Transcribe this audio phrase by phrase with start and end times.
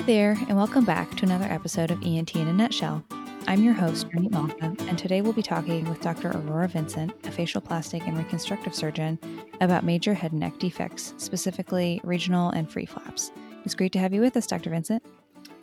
[0.00, 3.04] Hi there, and welcome back to another episode of ENT in a Nutshell.
[3.46, 6.30] I'm your host, Ernit Malka, and today we'll be talking with Dr.
[6.30, 9.18] Aurora Vincent, a facial plastic and reconstructive surgeon,
[9.60, 13.30] about major head and neck defects, specifically regional and free flaps.
[13.66, 14.70] It's great to have you with us, Dr.
[14.70, 15.04] Vincent.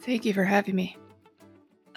[0.01, 0.97] Thank you for having me.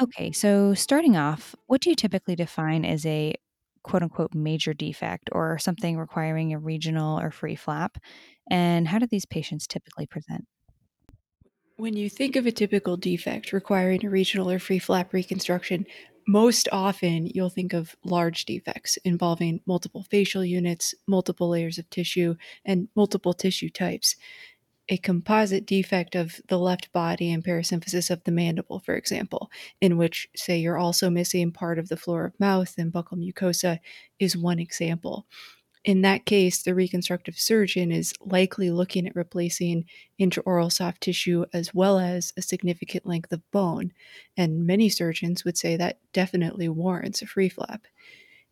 [0.01, 3.35] Okay, so starting off, what do you typically define as a
[3.83, 7.99] quote unquote major defect or something requiring a regional or free flap?
[8.51, 10.47] And how do these patients typically present?
[11.81, 15.87] When you think of a typical defect requiring a regional or free flap reconstruction,
[16.29, 22.35] most often you'll think of large defects involving multiple facial units, multiple layers of tissue,
[22.67, 24.17] and multiple tissue types.
[24.91, 29.51] A composite defect of the left body and parasymphysis of the mandible, for example,
[29.81, 33.79] in which, say, you're also missing part of the floor of mouth and buccal mucosa,
[34.19, 35.27] is one example
[35.85, 39.87] in that case, the reconstructive surgeon is likely looking at replacing
[40.21, 43.93] intraoral soft tissue as well as a significant length of bone,
[44.37, 47.87] and many surgeons would say that definitely warrants a free flap.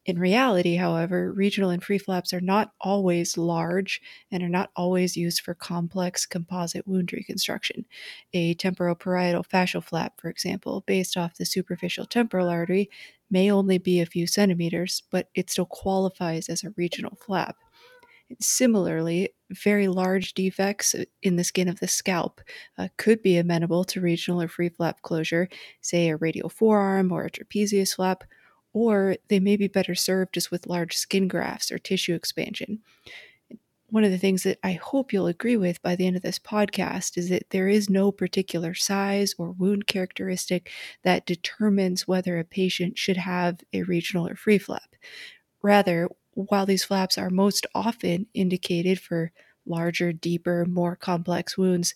[0.08, 5.18] In reality, however, regional and free flaps are not always large and are not always
[5.18, 7.84] used for complex composite wound reconstruction.
[8.32, 12.88] A temporoparietal fascial flap, for example, based off the superficial temporal artery,
[13.30, 17.56] may only be a few centimeters, but it still qualifies as a regional flap.
[18.40, 22.40] Similarly, very large defects in the skin of the scalp
[22.76, 25.48] uh, could be amenable to regional or free flap closure,
[25.80, 28.24] say a radial forearm or a trapezius flap,
[28.78, 32.80] or they may be better served just with large skin grafts or tissue expansion.
[33.90, 36.38] One of the things that I hope you'll agree with by the end of this
[36.38, 40.70] podcast is that there is no particular size or wound characteristic
[41.04, 44.94] that determines whether a patient should have a regional or free flap.
[45.62, 49.32] Rather, while these flaps are most often indicated for
[49.66, 51.94] larger, deeper, more complex wounds,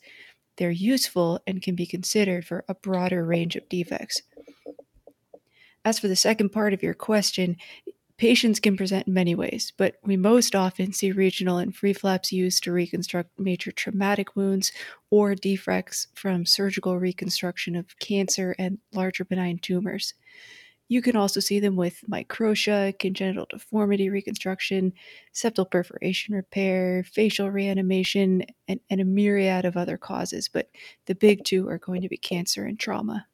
[0.58, 4.22] they're useful and can be considered for a broader range of defects.
[5.84, 7.56] As for the second part of your question,
[8.16, 12.30] patients can present in many ways, but we most often see regional and free flaps
[12.30, 14.70] used to reconstruct major traumatic wounds
[15.10, 20.14] or defects from surgical reconstruction of cancer and larger benign tumors.
[20.88, 24.92] You can also see them with microtia, congenital deformity reconstruction,
[25.34, 30.68] septal perforation repair, facial reanimation, and, and a myriad of other causes, but
[31.06, 33.26] the big two are going to be cancer and trauma.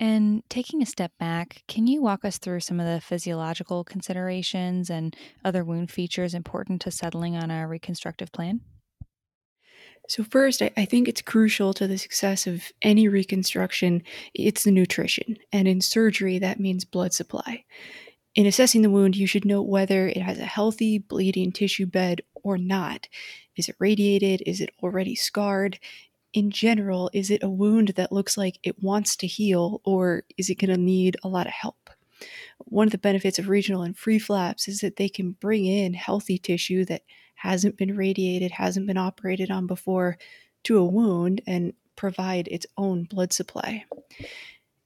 [0.00, 4.88] And taking a step back, can you walk us through some of the physiological considerations
[4.88, 8.62] and other wound features important to settling on a reconstructive plan?
[10.08, 14.02] So, first, I, think it's crucial to the success of any reconstruction,
[14.32, 15.36] it's the nutrition.
[15.52, 17.64] And in surgery, that means blood supply.
[18.34, 22.22] In assessing the wound, you should note whether it has a healthy bleeding tissue bed
[22.42, 23.06] or not.
[23.56, 24.42] Is it radiated?
[24.46, 25.78] Is it already scarred?
[26.32, 30.50] In general, is it a wound that looks like it wants to heal, or is
[30.50, 31.90] it going to need a lot of help?
[32.58, 35.94] One of the benefits of regional and free flaps is that they can bring in
[35.94, 37.02] healthy tissue that
[37.34, 40.18] hasn't been radiated, hasn't been operated on before
[40.64, 43.84] to a wound and provide its own blood supply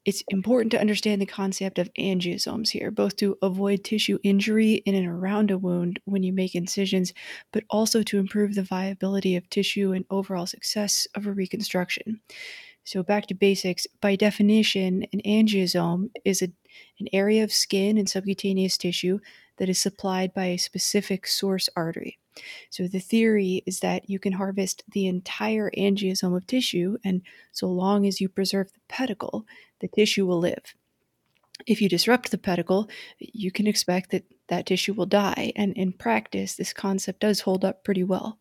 [0.04, 4.94] it's important to understand the concept of angiosomes here, both to avoid tissue injury in
[4.94, 7.12] and around a wound when you make incisions,
[7.52, 12.20] but also to improve the viability of tissue and overall success of a reconstruction.
[12.84, 13.86] So, back to basics.
[14.02, 16.48] By definition, an angiosome is a,
[17.00, 19.20] an area of skin and subcutaneous tissue
[19.56, 22.18] that is supplied by a specific source artery.
[22.70, 27.22] So the theory is that you can harvest the entire angiosome of tissue, and
[27.52, 29.46] so long as you preserve the pedicle,
[29.80, 30.74] the tissue will live.
[31.66, 35.92] If you disrupt the pedicle, you can expect that that tissue will die, and in
[35.92, 38.38] practice, this concept does hold up pretty well.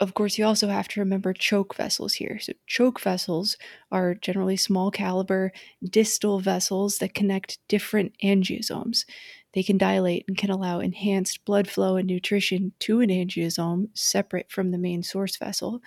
[0.00, 2.38] Of course, you also have to remember choke vessels here.
[2.40, 3.56] So, choke vessels
[3.90, 5.52] are generally small caliber
[5.88, 9.04] distal vessels that connect different angiosomes.
[9.54, 14.50] They can dilate and can allow enhanced blood flow and nutrition to an angiosome separate
[14.50, 15.80] from the main source vessel.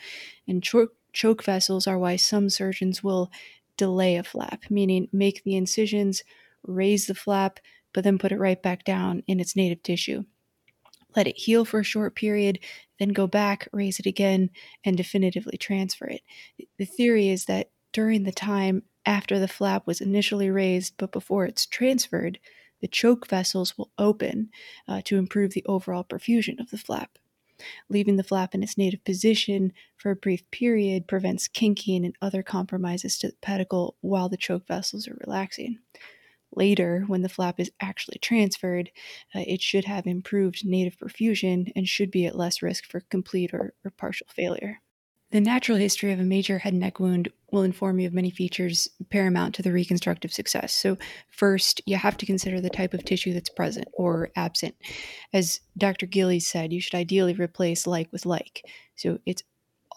[0.47, 3.29] And cho- choke vessels are why some surgeons will
[3.75, 6.23] delay a flap, meaning make the incisions,
[6.63, 7.59] raise the flap,
[7.93, 10.23] but then put it right back down in its native tissue.
[11.15, 12.59] Let it heal for a short period,
[12.99, 14.49] then go back, raise it again,
[14.85, 16.21] and definitively transfer it.
[16.77, 21.45] The theory is that during the time after the flap was initially raised but before
[21.45, 22.39] it's transferred,
[22.81, 24.49] the choke vessels will open
[24.87, 27.17] uh, to improve the overall perfusion of the flap.
[27.89, 32.43] Leaving the flap in its native position for a brief period prevents kinking and other
[32.43, 35.79] compromises to the pedicle while the choke vessels are relaxing.
[36.55, 38.91] Later, when the flap is actually transferred,
[39.35, 43.53] uh, it should have improved native perfusion and should be at less risk for complete
[43.53, 44.81] or, or partial failure.
[45.31, 48.29] The natural history of a major head and neck wound will inform you of many
[48.29, 50.73] features paramount to the reconstructive success.
[50.73, 50.97] So,
[51.29, 54.75] first, you have to consider the type of tissue that's present or absent.
[55.33, 56.05] As Dr.
[56.05, 58.65] Gillies said, you should ideally replace like with like.
[58.95, 59.43] So, it's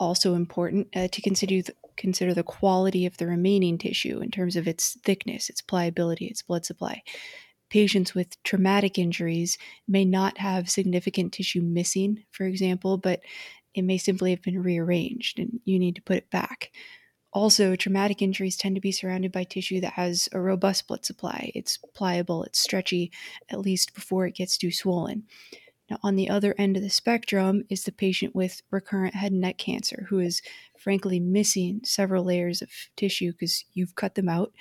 [0.01, 4.57] also important uh, to consider the, consider the quality of the remaining tissue in terms
[4.57, 7.03] of its thickness, its pliability, its blood supply.
[7.69, 9.57] Patients with traumatic injuries
[9.87, 13.21] may not have significant tissue missing, for example, but
[13.75, 16.73] it may simply have been rearranged and you need to put it back.
[17.33, 21.53] Also, traumatic injuries tend to be surrounded by tissue that has a robust blood supply.
[21.55, 23.13] It's pliable, it's stretchy,
[23.49, 25.25] at least before it gets too swollen.
[25.91, 29.41] Now, on the other end of the spectrum is the patient with recurrent head and
[29.41, 30.41] neck cancer who is
[30.79, 34.53] frankly missing several layers of tissue because you've cut them out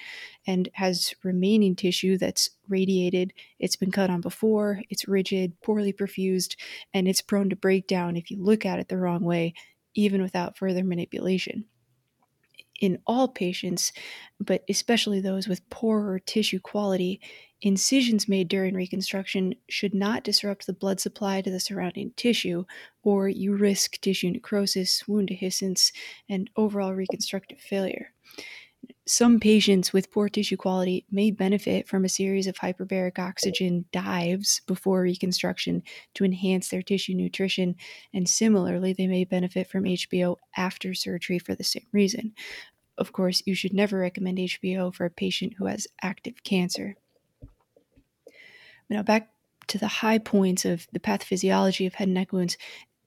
[0.48, 3.32] and has remaining tissue that's radiated.
[3.60, 6.56] It's been cut on before, it's rigid, poorly perfused,
[6.94, 9.54] and it's prone to break down if you look at it the wrong way,
[9.94, 11.66] even without further manipulation
[12.82, 13.92] in all patients,
[14.40, 17.20] but especially those with poorer tissue quality,
[17.62, 22.64] Incisions made during reconstruction should not disrupt the blood supply to the surrounding tissue,
[23.04, 25.92] or you risk tissue necrosis, wound dehiscence,
[26.30, 28.14] and overall reconstructive failure.
[29.10, 34.62] Some patients with poor tissue quality may benefit from a series of hyperbaric oxygen dives
[34.68, 35.82] before reconstruction
[36.14, 37.76] to enhance their tissue nutrition,
[38.14, 42.34] and similarly, they may benefit from HBO after surgery for the same reason.
[43.00, 46.96] Of course, you should never recommend HBO for a patient who has active cancer.
[48.92, 49.32] Now, back
[49.70, 52.58] to the high points of the pathophysiology of head and neck wounds,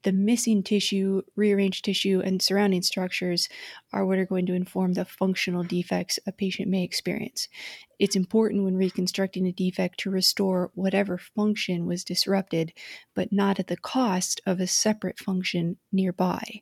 [0.03, 3.49] the missing tissue, rearranged tissue, and surrounding structures
[3.93, 7.49] are what are going to inform the functional defects a patient may experience.
[7.99, 12.73] It's important when reconstructing a defect to restore whatever function was disrupted,
[13.15, 16.61] but not at the cost of a separate function nearby.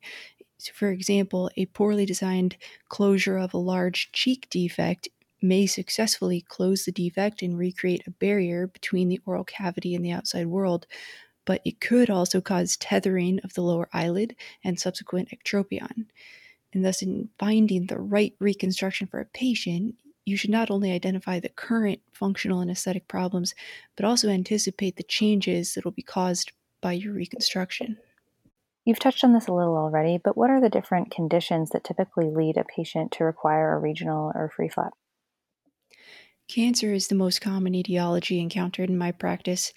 [0.58, 2.56] So for example, a poorly designed
[2.88, 5.08] closure of a large cheek defect
[5.42, 10.12] may successfully close the defect and recreate a barrier between the oral cavity and the
[10.12, 10.86] outside world,
[11.50, 16.06] but it could also cause tethering of the lower eyelid and subsequent ectropion.
[16.72, 21.40] And thus, in finding the right reconstruction for a patient, you should not only identify
[21.40, 23.52] the current functional and aesthetic problems,
[23.96, 27.98] but also anticipate the changes that will be caused by your reconstruction.
[28.84, 32.30] You've touched on this a little already, but what are the different conditions that typically
[32.30, 34.92] lead a patient to require a regional or free flap?
[36.50, 39.72] Cancer is the most common etiology encountered in my practice,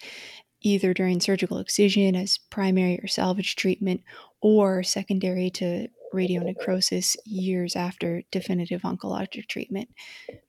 [0.64, 4.02] either during surgical excision as primary or salvage treatment,
[4.40, 9.88] or secondary to radionecrosis years after definitive oncologic treatment.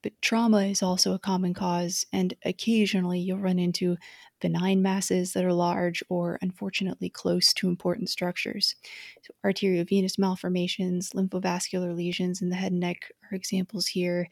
[0.04, 3.98] But trauma is also a common cause, and occasionally you'll run into
[4.42, 8.76] benign masses that are large or unfortunately close to important structures.
[9.24, 14.28] So, arteriovenous malformations, lymphovascular lesions in the head and neck are examples here,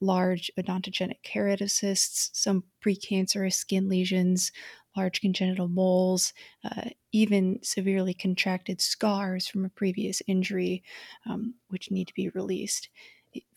[0.00, 4.52] large odontogenic keratocysts, some precancerous skin lesions,
[4.98, 6.32] large congenital moles,
[6.64, 10.82] uh, even severely contracted scars from a previous injury,
[11.24, 12.88] um, which need to be released.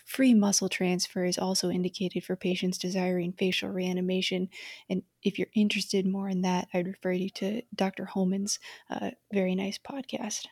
[0.05, 4.49] Free muscle transfer is also indicated for patients desiring facial reanimation.
[4.89, 8.05] And if you're interested more in that, I'd refer you to Dr.
[8.05, 8.59] Holman's
[8.89, 10.45] uh, very nice podcast.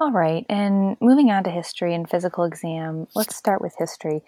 [0.00, 4.24] All right, and moving on to history and physical exam, let's start with history.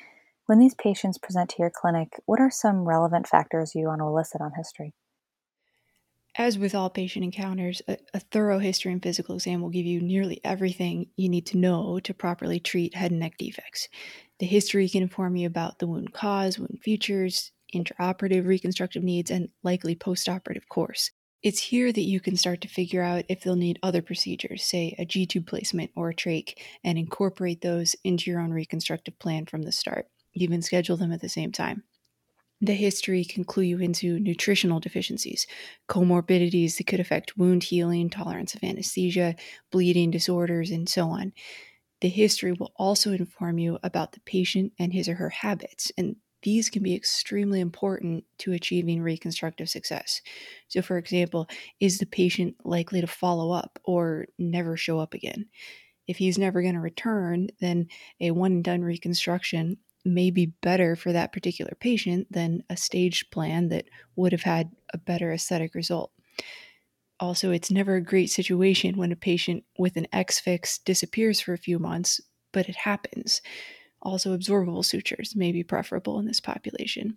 [0.47, 4.07] When these patients present to your clinic, what are some relevant factors you want to
[4.07, 4.95] elicit on history?
[6.39, 10.03] As with all patient encounters, a, a, thorough history and physical exam will give you
[10.03, 13.89] nearly everything you need to know to properly treat head and neck defects.
[14.39, 19.49] The history can inform you about the wound cause, wound features, intraoperative reconstructive needs, and
[19.63, 21.11] likely postoperative course.
[21.43, 24.95] It's here that you can start to figure out if they'll need other procedures, say
[24.99, 29.47] a G tube placement or a trach, and incorporate those into your own reconstructive plan
[29.47, 30.09] from the start.
[30.35, 31.85] Even schedule them at the same time.
[32.61, 35.47] The history can clue you into nutritional deficiencies,
[35.89, 39.37] comorbidities that could affect wound healing, tolerance of anesthesia,
[39.71, 41.33] bleeding disorders, and so on.
[42.01, 46.17] The history will also inform you about the patient and his or her habits, and
[46.43, 50.23] these can be extremely important to achieving reconstructive success.
[50.69, 51.49] So, for example,
[51.81, 55.47] is the patient likely to follow up or never show up again?
[56.07, 57.89] If he's never going to return, then
[58.21, 63.31] a one and done reconstruction may be better for that particular patient than a staged
[63.31, 66.13] plan that would have had a better aesthetic result.
[67.19, 71.53] Also, it's never a great situation when a patient with an X fix disappears for
[71.53, 72.21] a few months,
[72.53, 73.41] but it happens.
[74.03, 77.17] Also, absorbable sutures may be preferable in this population.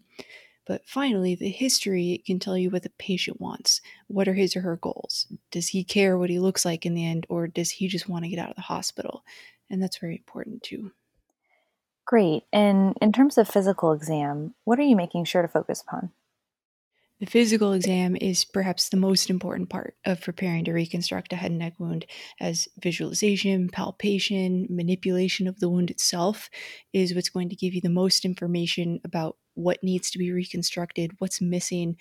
[0.65, 3.81] But finally, the history can tell you what the patient wants.
[4.07, 5.27] What are his or her goals?
[5.51, 8.23] Does he care what he looks like in the end, or does he just want
[8.23, 9.23] to get out of the hospital?
[9.69, 10.91] And that's very important too.
[12.09, 12.45] Great.
[12.51, 16.09] And in terms of physical exam, what are you making sure to focus upon?
[17.19, 21.51] The physical exam is perhaps the most important part of preparing to reconstruct a head
[21.51, 22.07] and neck wound,
[22.39, 26.49] as visualization, palpation, manipulation of the wound itself
[26.93, 31.11] is what's going to give you the most information about what needs to be reconstructed,
[31.19, 31.95] what's missing,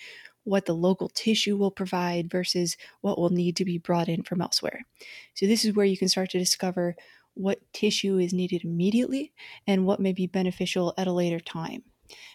[0.44, 4.40] what the local tissue will provide versus what will need to be brought in from
[4.40, 4.86] elsewhere.
[5.34, 6.96] So, this is where you can start to discover
[7.38, 9.32] what tissue is needed immediately
[9.66, 11.82] and what may be beneficial at a later time.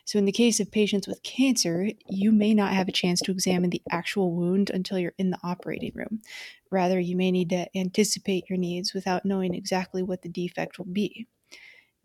[0.06, 3.32] So, in the case of patients with cancer, you may not have a chance to
[3.32, 6.22] examine the actual wound until you're in the operating room.
[6.70, 10.86] Rather, you may need to anticipate your needs without knowing exactly what the defect will
[10.86, 11.28] be.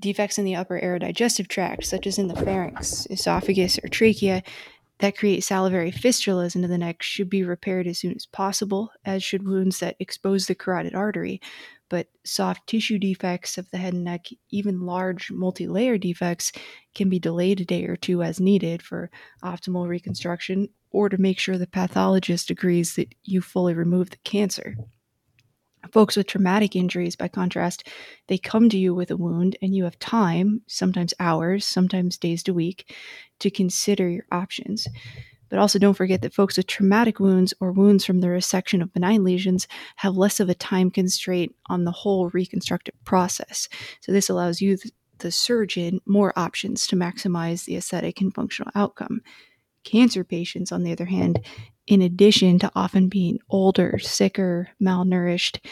[0.00, 4.43] Defects in the upper aerodigestive tract, such as in the pharynx, esophagus, or trachea,
[5.00, 9.23] that create salivary fistulas into the neck should be repaired as soon as possible, as
[9.23, 11.40] should wounds that expose the carotid artery,
[11.88, 16.52] but soft tissue defects of the head and neck, even large multi layer defects,
[16.95, 19.11] can be delayed a day or two as needed for
[19.42, 24.76] optimal reconstruction or to make sure the pathologist agrees that you fully remove the cancer.
[25.92, 27.87] Folks with traumatic injuries, by contrast,
[28.26, 32.42] they come to you with a wound and you have time, sometimes hours, sometimes days
[32.42, 32.95] to week,
[33.38, 34.87] to consider your options.
[35.49, 38.93] But also don't forget that folks with traumatic wounds or wounds from the resection of
[38.93, 43.69] benign lesions have less of a time constraint on the whole reconstructive process.
[44.00, 44.76] So this allows you,
[45.19, 49.23] the surgeon, more options to maximize the aesthetic and functional outcome.
[49.85, 51.40] Cancer patients, on the other hand,
[51.87, 55.64] in addition to often being older, sicker, malnourished,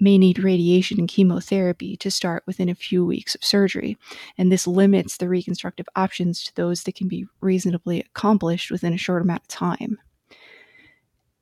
[0.00, 3.96] may need radiation and chemotherapy to start within a few weeks of surgery,
[4.38, 8.98] and this limits the reconstructive options to those that can be reasonably accomplished within a
[8.98, 9.98] short amount of time.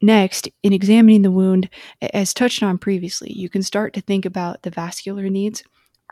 [0.01, 1.69] Next, in examining the wound,
[2.01, 5.65] as touched on previously, you can start to think about the vascular needs.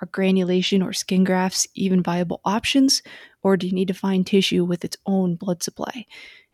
[0.03, 3.01] Are granulation or skin grafts even viable options,
[3.43, 6.05] or do you need to find tissue with its own blood supply?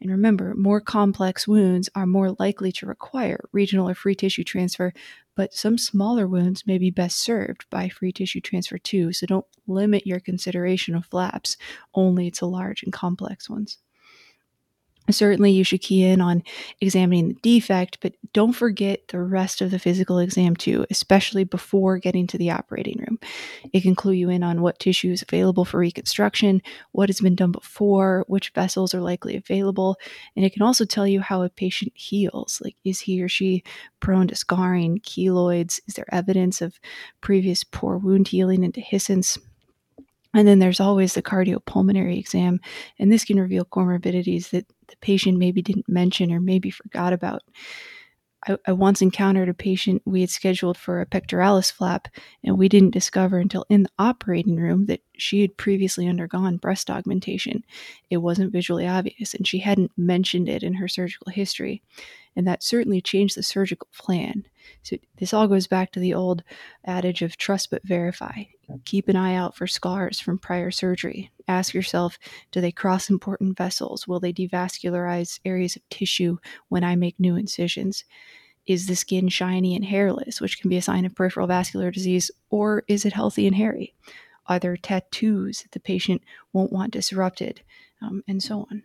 [0.01, 4.93] And remember, more complex wounds are more likely to require regional or free tissue transfer,
[5.37, 9.13] but some smaller wounds may be best served by free tissue transfer too.
[9.13, 11.57] So don't limit your consideration of flaps
[11.95, 13.79] only to large and complex ones.
[15.11, 16.45] Certainly, you should key in on
[16.81, 21.99] examining the defect, but don't forget the rest of the physical exam too, especially before
[21.99, 23.19] getting to the operating room.
[23.73, 27.35] It can clue you in on what tissue is available for reconstruction, what has been
[27.35, 29.99] done before, which vessels are likely available,
[30.37, 32.61] and it can also tell you how a patient heals.
[32.63, 33.65] Like, is he or she
[33.99, 35.81] prone to scarring, keloids?
[35.89, 36.79] Is there evidence of
[37.21, 39.37] previous poor wound healing and dehiscence?
[40.35, 42.61] And then there's always the cardiopulmonary exam,
[42.99, 47.43] and this can reveal comorbidities that the patient maybe didn't mention or maybe forgot about.
[48.47, 52.09] I, I, once encountered a patient we had scheduled for a pectoralis flap,
[52.45, 56.91] and we didn't discover until in the operating room that she had previously undergone breast
[56.91, 57.65] augmentation.
[58.11, 61.83] It wasn't visually obvious, and she hadn't mentioned it in her surgical history
[62.37, 64.45] and that certainly changed the surgical plan.
[64.83, 66.43] So this all goes back to the old
[66.85, 68.45] adage of trust but verify.
[68.85, 71.31] Keep an eye out for scars from prior surgery.
[71.47, 72.19] Ask yourself,
[72.51, 74.09] do they cross important vessels?
[74.09, 78.05] Will they devascularize areas of tissue when I make new incisions?
[78.67, 82.31] Is the skin shiny and hairless, which can be a sign of peripheral vascular disease,
[82.49, 83.95] or is it healthy and hairy?
[84.47, 86.23] Are there tattoos that the patient
[86.53, 87.63] won't want disrupted?
[88.01, 88.85] Um, and so on.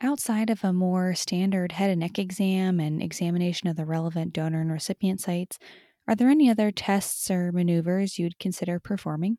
[0.00, 4.60] Outside of a more standard head and neck exam and examination of the relevant donor
[4.62, 5.58] and recipient sites,
[6.08, 9.38] are there any other tests or maneuvers you'd consider performing?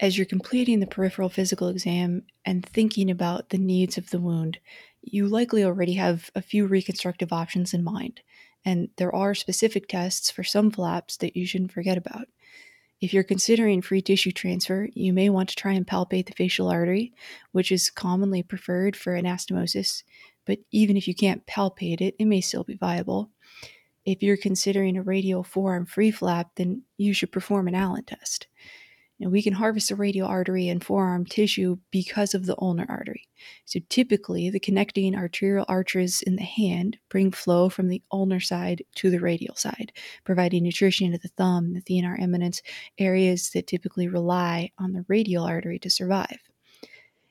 [0.00, 4.58] As you're completing the peripheral physical exam and thinking about the needs of the wound,
[5.02, 8.20] you likely already have a few reconstructive options in mind,
[8.64, 12.28] and there are specific tests for some flaps that you shouldn't forget about.
[13.00, 16.68] If you're considering free tissue transfer, you may want to try and palpate the facial
[16.68, 17.12] artery,
[17.52, 20.02] which is commonly preferred for anastomosis,
[20.44, 23.30] but even if you can't palpate it, it may still be viable.
[24.04, 28.48] If you're considering a radial forearm free flap, then you should perform an Allen test.
[29.20, 33.26] Now, we can harvest the radial artery and forearm tissue because of the ulnar artery.
[33.64, 38.84] So, typically, the connecting arterial arches in the hand bring flow from the ulnar side
[38.96, 39.92] to the radial side,
[40.24, 42.62] providing nutrition to the thumb, the thenar eminence,
[42.96, 46.38] areas that typically rely on the radial artery to survive.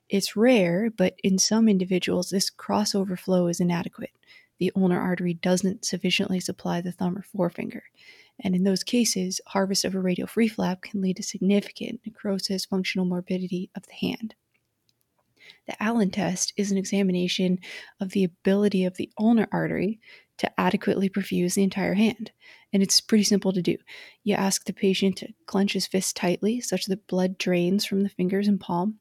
[0.10, 4.12] It's rare, but in some individuals, this crossover flow is inadequate.
[4.60, 7.84] The ulnar artery doesn't sufficiently supply the thumb or forefinger.
[8.42, 12.66] And in those cases, harvest of a radial free flap can lead to significant necrosis,
[12.66, 14.36] functional morbidity of the hand.
[15.68, 17.60] The Allen test is an examination
[18.00, 20.00] of the ability of the ulnar artery
[20.38, 22.32] to adequately perfuse the entire hand.
[22.72, 23.78] And it's pretty simple to do.
[24.24, 28.10] You ask the patient to clench his fist tightly such that blood drains from the
[28.10, 29.00] fingers and palm.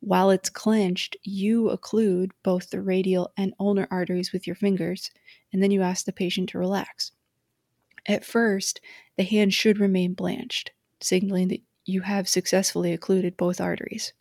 [0.00, 5.10] While it's clenched, you occlude both the radial and ulnar arteries with your fingers,
[5.52, 7.10] and then you ask the patient to relax.
[8.08, 8.80] At first,
[9.16, 14.14] the hand should remain blanched, signaling that you have successfully occluded both arteries.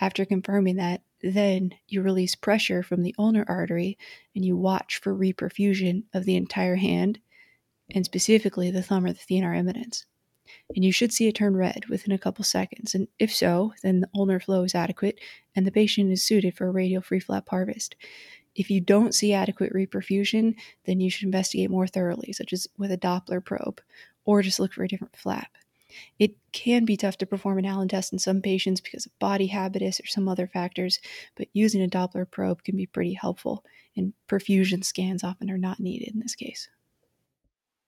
[0.00, 3.98] After confirming that, then you release pressure from the ulnar artery
[4.34, 7.18] and you watch for reperfusion of the entire hand
[7.90, 10.06] and specifically the thumb or the thenar eminence.
[10.74, 12.94] And you should see it turn red within a couple seconds.
[12.94, 15.18] And if so, then the ulnar flow is adequate
[15.56, 17.96] and the patient is suited for a radial free flap harvest.
[18.58, 22.90] If you don't see adequate reperfusion, then you should investigate more thoroughly, such as with
[22.90, 23.80] a Doppler probe,
[24.24, 25.52] or just look for a different flap.
[26.18, 29.46] It can be tough to perform an Allen test in some patients because of body
[29.46, 30.98] habitus or some other factors,
[31.36, 33.64] but using a Doppler probe can be pretty helpful,
[33.96, 36.68] and perfusion scans often are not needed in this case.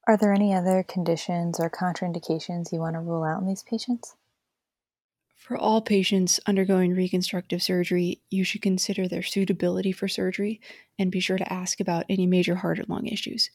[0.07, 4.15] Are there any other conditions or contraindications you want to rule out in these patients?
[5.41, 10.61] For all patients undergoing reconstructive surgery, you should consider their suitability for surgery
[10.99, 13.51] and be sure to ask about any major heart or lung issues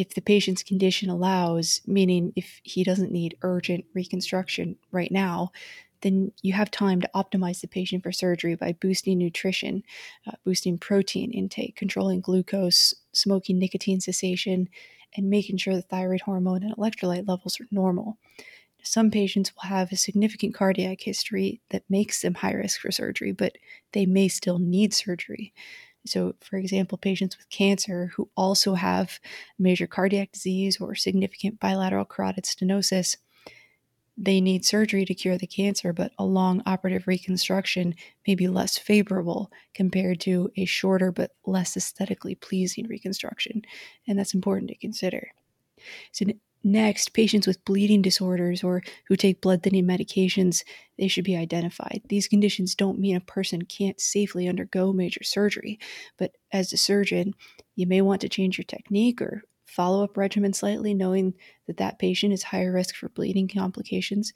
[0.00, 5.50] if the patient's condition allows, meaning if he doesn't need urgent reconstruction right now,
[6.00, 9.82] then you have time to optimize the patient for surgery by boosting nutrition,
[10.26, 14.68] uh, boosting protein intake, controlling glucose, smoking nicotine cessation,
[15.16, 18.16] and making sure the thyroid hormone and electrolyte levels are normal.
[18.82, 23.32] Some patients will have a significant cardiac history that makes them high risk for surgery,
[23.32, 23.56] but
[23.92, 25.52] they may still need surgery.
[26.06, 29.20] So, for example, patients with cancer who also have
[29.58, 33.16] major cardiac disease or significant bilateral carotid stenosis,
[34.16, 37.94] they need surgery to cure the cancer, but a long operative reconstruction
[38.26, 43.62] may be less favorable compared to a shorter but less aesthetically pleasing reconstruction.
[44.06, 45.28] And that's important to consider.
[46.12, 46.26] So,
[46.62, 50.62] Next, patients with bleeding disorders or who take blood thinning medications,
[50.98, 52.02] they should be identified.
[52.08, 55.78] These conditions don't mean a person can't safely undergo major surgery,
[56.18, 57.32] but as a surgeon,
[57.76, 61.32] you may want to change your technique or follow up regimen slightly, knowing
[61.66, 64.34] that that patient is higher risk for bleeding complications.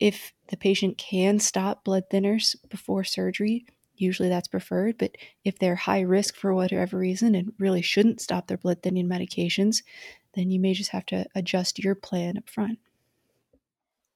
[0.00, 3.64] If the patient can stop blood thinners before surgery,
[3.96, 8.48] usually that's preferred, but if they're high risk for whatever reason and really shouldn't stop
[8.48, 9.82] their blood thinning medications,
[10.34, 12.78] then you may just have to adjust your plan up front.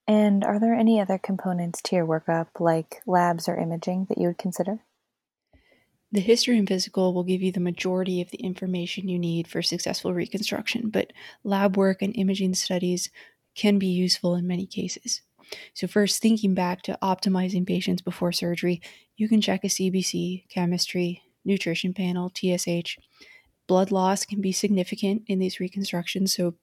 [0.07, 4.29] And are there any other components to your workup, like labs or imaging, that you
[4.29, 4.81] would consider?
[6.11, 9.61] The history and physical will give you the majority of the information you need for
[9.61, 11.13] successful reconstruction, but
[11.45, 13.11] lab work and imaging studies
[13.55, 15.21] can be useful in many cases.
[15.75, 18.81] So, first, thinking back to optimizing patients before surgery,
[19.17, 22.99] you can check a CBC, chemistry, nutrition panel, TSH,
[23.69, 26.55] Blood loss can be significant in these reconstructions, so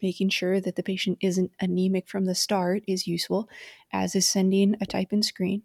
[0.00, 3.48] making sure that the patient isn't anemic from the start is useful,
[3.92, 5.62] as is sending a type in screen.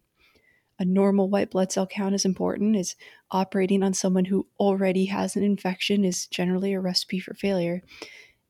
[0.80, 2.96] A normal white blood cell count is important, as
[3.32, 7.82] operating on someone who already has an infection is generally a recipe for failure.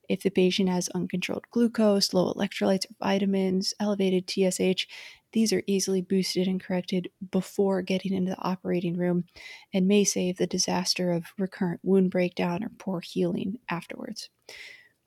[0.09, 4.87] If the patient has uncontrolled glucose, low electrolytes or vitamins, elevated TSH,
[5.33, 9.25] these are easily boosted and corrected before getting into the operating room
[9.73, 14.29] and may save the disaster of recurrent wound breakdown or poor healing afterwards.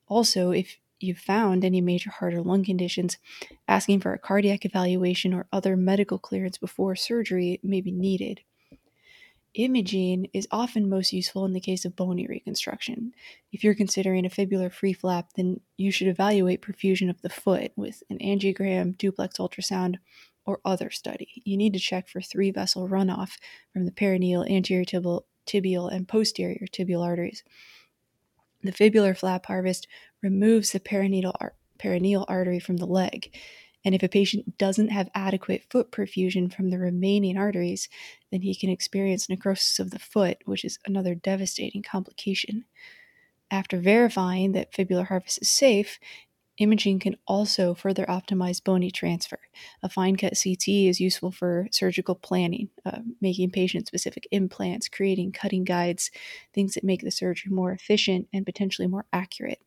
[0.09, 3.17] Also, if you've found any major heart or lung conditions,
[3.69, 8.43] asking for a cardiac evaluation or other medical clearance before surgery may be needed.
[9.55, 13.13] Imaging is often most useful in the case of bony reconstruction.
[13.51, 17.73] If you're considering a fibular free flap, then you should evaluate perfusion of the foot
[17.75, 19.97] with an angiogram, duplex ultrasound,
[20.47, 21.43] or other study.
[21.45, 23.39] You need to check for three vessel runoff
[23.73, 27.43] from the peroneal, anterior tibial, tibial and posterior tibial arteries.
[28.63, 29.89] The fibular flap harvest
[30.23, 31.35] removes the peroneal,
[31.79, 33.37] peroneal artery from the leg.
[33.85, 37.89] And if a patient doesn't have adequate foot perfusion from the remaining arteries,
[38.31, 42.65] then he can experience necrosis of the foot, which is another devastating complication.
[43.51, 45.99] After verifying that fibular harvest is safe,
[46.59, 49.41] imaging can also further optimize bony transfer.
[49.83, 55.33] A fine cut CT is useful for surgical planning, uh, making patient specific implants, creating
[55.33, 56.11] cutting guides,
[56.53, 59.63] things that make the surgery more efficient and potentially more accurate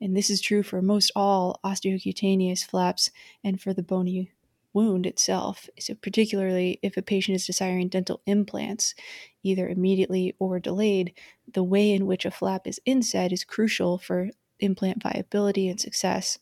[0.00, 3.10] and this is true for most all osteocutaneous flaps
[3.44, 4.32] and for the bony
[4.72, 5.68] wound itself.
[5.78, 8.94] So, particularly if a patient is desiring dental implants,
[9.42, 11.12] either immediately or delayed,
[11.52, 16.38] the way in which a flap is inset is crucial for implant viability and success.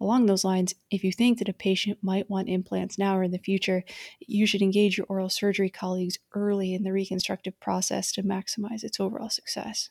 [0.00, 3.32] Along those lines, if you think that a patient might want implants now or in
[3.32, 3.84] the future,
[4.18, 8.98] you should engage your oral surgery colleagues early in the reconstructive process to maximize its
[8.98, 9.90] overall success.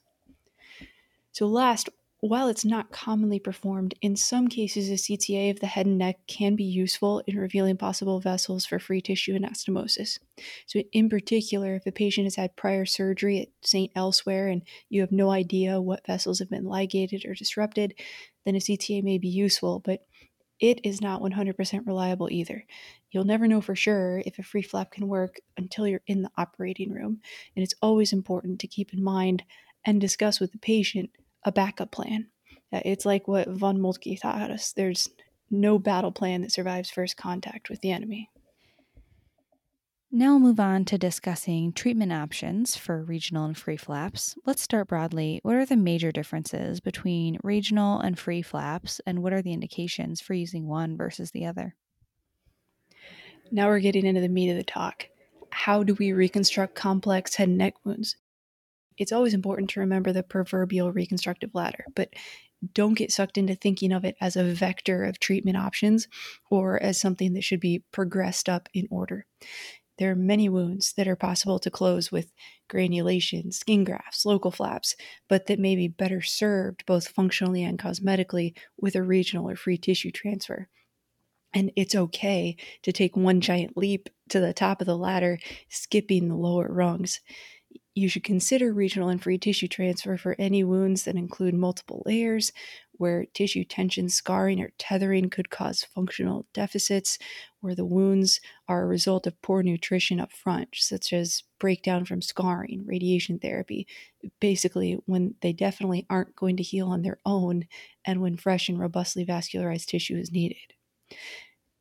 [1.31, 1.89] So, last,
[2.21, 6.19] while it's not commonly performed, in some cases a CTA of the head and neck
[6.27, 10.19] can be useful in revealing possible vessels for free tissue anastomosis.
[10.67, 13.91] So, in particular, if a patient has had prior surgery at St.
[13.95, 17.93] Elsewhere and you have no idea what vessels have been ligated or disrupted,
[18.45, 20.05] then a CTA may be useful, but
[20.59, 22.65] it is not 100% reliable either.
[23.11, 26.31] You'll never know for sure if a free flap can work until you're in the
[26.37, 27.21] operating room,
[27.55, 29.43] and it's always important to keep in mind
[29.85, 31.11] and discuss with the patient
[31.43, 32.27] a backup plan.
[32.71, 35.09] Uh, it's like what von Moltke taught us there's
[35.49, 38.29] no battle plan that survives first contact with the enemy.
[40.11, 44.35] Now we'll move on to discussing treatment options for regional and free flaps.
[44.43, 45.39] Let's start broadly.
[45.43, 50.19] What are the major differences between regional and free flaps, and what are the indications
[50.19, 51.75] for using one versus the other?
[53.51, 55.07] Now we're getting into the meat of the talk.
[55.51, 58.15] How do we reconstruct complex head and neck wounds?
[58.99, 62.13] It's always important to remember the proverbial reconstructive ladder, but
[62.73, 66.07] don't get sucked into thinking of it as a vector of treatment options
[66.51, 69.25] or as something that should be progressed up in order.
[69.97, 72.31] There are many wounds that are possible to close with
[72.69, 74.95] granulation, skin grafts, local flaps,
[75.27, 79.77] but that may be better served both functionally and cosmetically with a regional or free
[79.77, 80.69] tissue transfer.
[81.53, 86.29] And it's okay to take one giant leap to the top of the ladder, skipping
[86.29, 87.19] the lower rungs.
[87.99, 92.53] You should consider regional and free tissue transfer for any wounds that include multiple layers,
[92.93, 97.19] where tissue tension, scarring, or tethering could cause functional deficits,
[97.59, 102.21] where the wounds are a result of poor nutrition up front, such as breakdown from
[102.21, 103.85] scarring, radiation therapy,
[104.39, 107.65] basically, when they definitely aren't going to heal on their own,
[108.05, 110.73] and when fresh and robustly vascularized tissue is needed.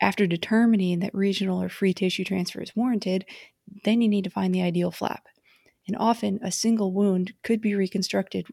[0.00, 3.24] After determining that regional or free tissue transfer is warranted,
[3.84, 5.28] then you need to find the ideal flap
[5.88, 8.46] and often a single wound could be reconstructed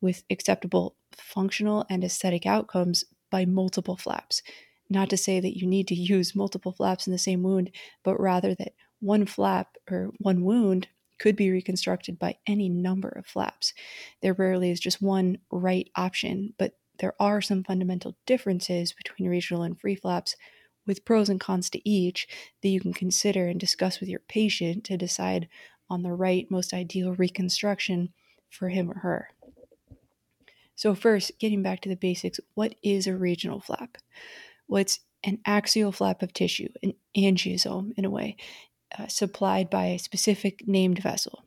[0.00, 4.40] with acceptable functional and aesthetic outcomes by multiple flaps.
[4.88, 7.70] Not to say that you need to use multiple flaps in the same wound,
[8.04, 13.26] but rather that one flap or one wound could be reconstructed by any number of
[13.26, 13.72] flaps.
[14.22, 19.62] There rarely is just one right option, but there are some fundamental differences between regional
[19.62, 20.36] and free flaps
[20.86, 22.28] with pros and cons to each
[22.62, 25.48] that you can consider and discuss with your patient to decide
[25.88, 28.10] on the right, most ideal reconstruction
[28.50, 29.28] for him or her.
[30.74, 33.96] So, first, getting back to the basics, what is a regional flap?
[34.68, 38.36] Well, it's an axial flap of tissue, an angiosome in a way,
[38.98, 41.44] uh, supplied by a specific named vessel.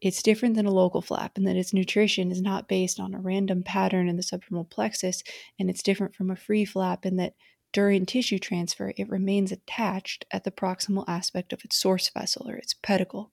[0.00, 3.20] It's different than a local flap in that its nutrition is not based on a
[3.20, 5.22] random pattern in the subdermal plexus,
[5.60, 7.34] and it's different from a free flap in that
[7.72, 12.56] during tissue transfer, it remains attached at the proximal aspect of its source vessel or
[12.56, 13.32] its pedicle.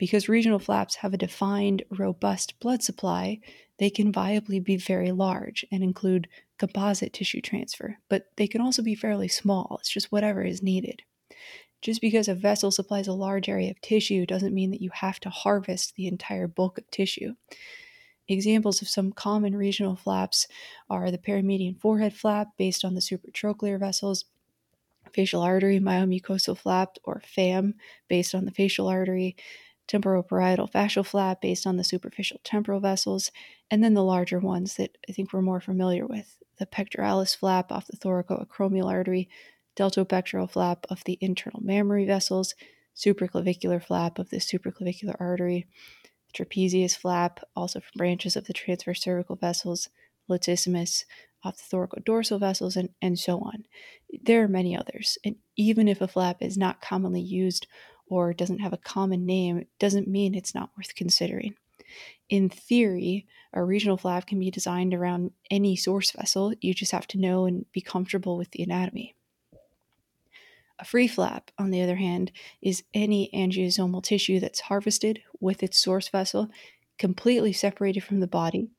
[0.00, 3.38] Because regional flaps have a defined, robust blood supply,
[3.78, 8.82] they can viably be very large and include composite tissue transfer, but they can also
[8.82, 9.76] be fairly small.
[9.78, 11.02] It's just whatever is needed.
[11.82, 15.20] Just because a vessel supplies a large area of tissue doesn't mean that you have
[15.20, 17.34] to harvest the entire bulk of tissue.
[18.26, 20.46] Examples of some common regional flaps
[20.88, 24.24] are the paramedian forehead flap based on the supratrochlear vessels,
[25.12, 27.74] facial artery myomucosal flap or FAM
[28.08, 29.36] based on the facial artery,
[29.90, 33.30] temporoparietal fascial flap based on the superficial temporal vessels,
[33.70, 37.72] and then the larger ones that I think we're more familiar with the pectoralis flap
[37.72, 39.28] off the thoracoacromial artery,
[39.76, 42.54] deltopectoral flap of the internal mammary vessels,
[42.94, 45.66] supraclavicular flap of the supraclavicular artery,
[46.36, 49.88] trapezius flap, also from branches of the transverse cervical vessels,
[50.28, 51.04] latissimus
[51.42, 53.64] off the thoracodorsal vessels, and, and so on.
[54.22, 57.66] There are many others, and even if a flap is not commonly used
[58.10, 61.54] or doesn't have a common name doesn't mean it's not worth considering.
[62.28, 66.52] In theory, a regional flap can be designed around any source vessel.
[66.60, 69.14] You just have to know and be comfortable with the anatomy.
[70.78, 75.78] A free flap, on the other hand, is any angiosomal tissue that's harvested with its
[75.78, 76.50] source vessel,
[76.98, 78.70] completely separated from the body,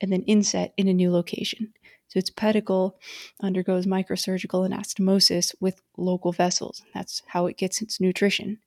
[0.00, 1.74] and then inset in a new location.
[2.08, 2.98] So its pedicle
[3.40, 6.82] undergoes microsurgical anastomosis with local vessels.
[6.94, 8.58] That's how it gets its nutrition.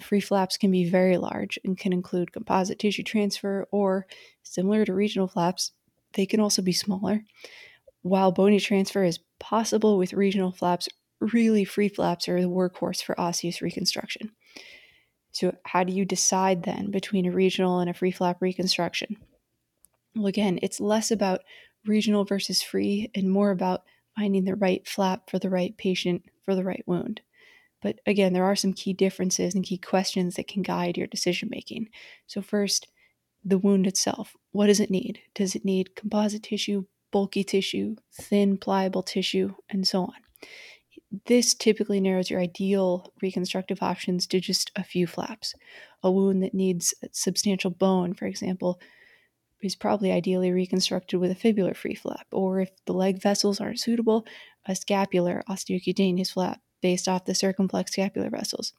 [0.00, 4.06] Free flaps can be very large and can include composite tissue transfer, or
[4.42, 5.72] similar to regional flaps,
[6.14, 7.24] they can also be smaller.
[8.02, 10.88] While bony transfer is possible with regional flaps,
[11.20, 14.32] really free flaps are the workhorse for osseous reconstruction.
[15.32, 19.16] So, how do you decide then between a regional and a free flap reconstruction?
[20.14, 21.40] Well, again, it's less about
[21.86, 23.82] regional versus free and more about
[24.16, 27.22] finding the right flap for the right patient for the right wound.
[27.82, 31.48] But again, there are some key differences and key questions that can guide your decision
[31.50, 31.88] making.
[32.26, 32.88] So, first,
[33.44, 34.36] the wound itself.
[34.52, 35.20] What does it need?
[35.34, 40.14] Does it need composite tissue, bulky tissue, thin, pliable tissue, and so on?
[41.26, 45.54] This typically narrows your ideal reconstructive options to just a few flaps.
[46.02, 48.80] A wound that needs substantial bone, for example,
[49.62, 53.78] is probably ideally reconstructed with a fibular free flap, or if the leg vessels aren't
[53.80, 54.24] suitable,
[54.66, 58.74] a scapular osteocutaneous flap based off the circumflex scapular vessels.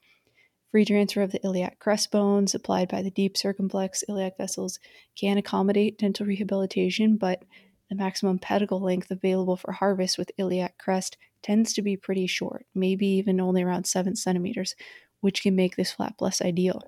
[0.69, 4.79] Free transfer of the iliac crest bone supplied by the deep circumflex iliac vessels
[5.15, 7.43] can accommodate dental rehabilitation, but
[7.89, 12.65] the maximum pedicle length available for harvest with iliac crest tends to be pretty short,
[12.73, 14.75] maybe even only around 7 centimeters,
[15.19, 16.81] which can make this flap less ideal.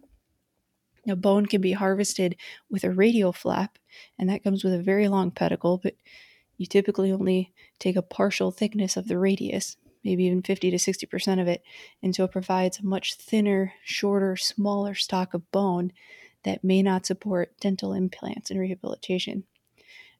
[1.06, 2.36] Now, bone can be harvested
[2.70, 3.78] with a radial flap,
[4.18, 5.94] and that comes with a very long pedicle, but
[6.58, 11.42] you typically only take a partial thickness of the radius, maybe even 50 to 60%
[11.42, 11.64] of it,
[12.02, 15.92] and so it provides a much thinner, shorter, smaller stock of bone
[16.44, 19.44] that may not support dental implants and rehabilitation.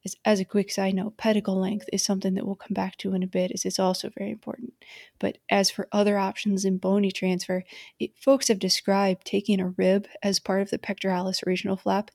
[0.04, 3.14] As, as a quick side note, pedicle length is something that we'll come back to
[3.14, 4.74] in a bit, as it's also very important.
[5.20, 7.64] But as for other options in bony transfer,
[8.00, 12.12] it, folks have described taking a rib as part of the pectoralis regional flap,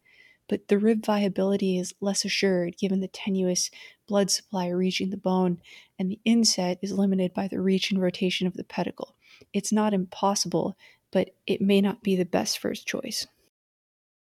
[0.48, 3.70] but the rib viability is less assured given the tenuous
[4.10, 5.58] blood supply reaching the bone,
[5.98, 9.14] and the inset is limited by the reach and rotation of the pedicle.
[9.54, 10.76] It's not impossible,
[11.10, 13.26] but it may not be the best first choice.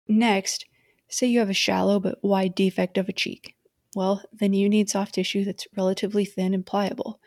[0.09, 0.65] Next,
[1.07, 3.55] say you have a shallow but wide defect of a cheek
[3.95, 7.19] well, then you need soft tissue that's relatively thin and pliable.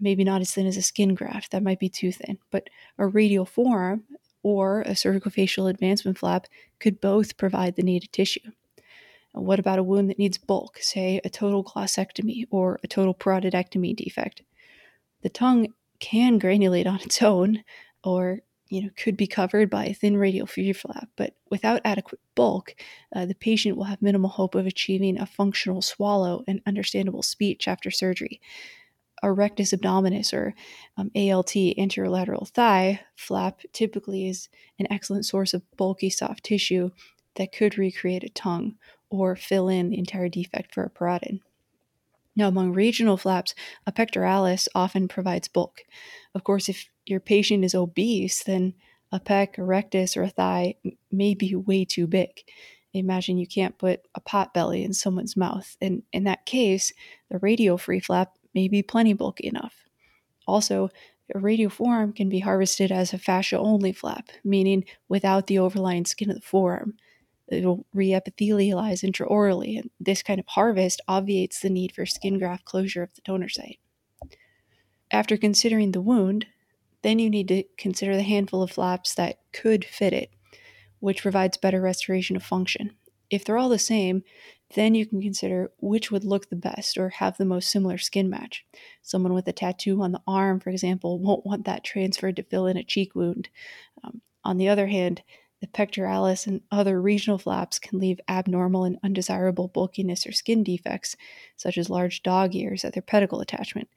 [0.00, 3.06] Maybe not as thin as a skin graft, that might be too thin, but a
[3.06, 4.04] radial forearm
[4.42, 6.46] or a cervicofacial advancement flap
[6.80, 8.50] could both provide the needed tissue.
[9.32, 13.96] What about a wound that needs bulk, say a total glossectomy or a total parotidectomy
[13.96, 14.42] defect?
[15.22, 15.68] The tongue
[16.00, 17.64] can granulate on its own,
[18.04, 22.20] or you know, could be covered by a thin radial free flap, but without adequate
[22.34, 22.74] bulk,
[23.14, 27.68] uh, the patient will have minimal hope of achieving a functional swallow and understandable speech
[27.68, 28.40] after surgery.
[29.22, 30.54] A rectus abdominis or
[30.96, 36.90] um, ALT anterolateral thigh flap typically is an excellent source of bulky soft tissue
[37.36, 38.76] that could recreate a tongue
[39.12, 41.40] or fill in the entire defect for a parotid.
[42.34, 43.54] Now, among regional flaps,
[43.86, 45.82] a pectoralis often provides bulk.
[46.34, 48.74] Of course, if your patient is obese, then
[49.10, 50.76] a pec, a rectus, or a thigh
[51.10, 52.30] may be way too big.
[52.94, 55.76] Imagine you can't put a pot belly in someone's mouth.
[55.80, 56.92] And in that case,
[57.30, 59.84] the radial free flap may be plenty bulky enough.
[60.46, 60.90] Also,
[61.34, 66.04] a radial forearm can be harvested as a fascia only flap, meaning without the overlying
[66.04, 66.94] skin of the forearm.
[67.52, 73.02] It'll reepithelialize intraorally, and this kind of harvest obviates the need for skin graft closure
[73.02, 73.78] of the donor site.
[75.10, 76.46] After considering the wound,
[77.02, 80.30] then you need to consider the handful of flaps that could fit it,
[81.00, 82.92] which provides better restoration of function.
[83.28, 84.22] If they're all the same,
[84.74, 88.30] then you can consider which would look the best or have the most similar skin
[88.30, 88.64] match.
[89.02, 92.66] Someone with a tattoo on the arm, for example, won't want that transferred to fill
[92.66, 93.48] in a cheek wound.
[94.02, 95.22] Um, on the other hand,
[95.62, 101.16] the pectoralis and other regional flaps can leave abnormal and undesirable bulkiness or skin defects,
[101.56, 103.88] such as large dog ears at their pedicle attachment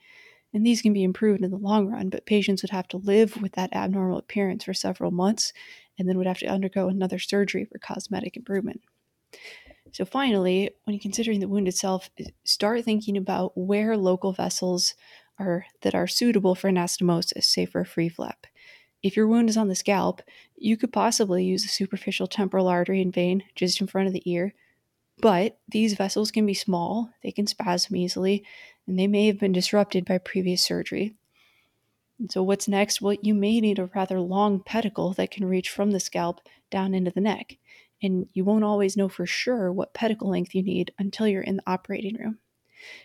[0.54, 3.42] and these can be improved in the long run, but patients would have to live
[3.42, 5.52] with that abnormal appearance for several months
[6.00, 8.82] and then would have to undergo another surgery for cosmetic improvement.
[9.92, 12.10] So, finally, when considering the wound itself,
[12.44, 14.94] start thinking about where local vessels
[15.40, 18.46] are that are suitable for anastomosis, say for a free flap.
[19.06, 20.22] If your wound is on the scalp,
[20.58, 24.30] you could possibly use a superficial temporal artery and vein just in front of the
[24.30, 24.54] ear
[25.18, 28.46] but these vessels can be small, they can spasm easily,
[28.86, 31.16] and they may have been disrupted by previous surgery.
[32.20, 33.02] And so, what's next?
[33.02, 36.94] Well, you may need a rather long pedicle that can reach from the scalp down
[36.94, 37.58] into the neck.
[38.02, 41.58] And you won't always know for sure what pedicle length you need until you're in
[41.58, 42.40] the operating room.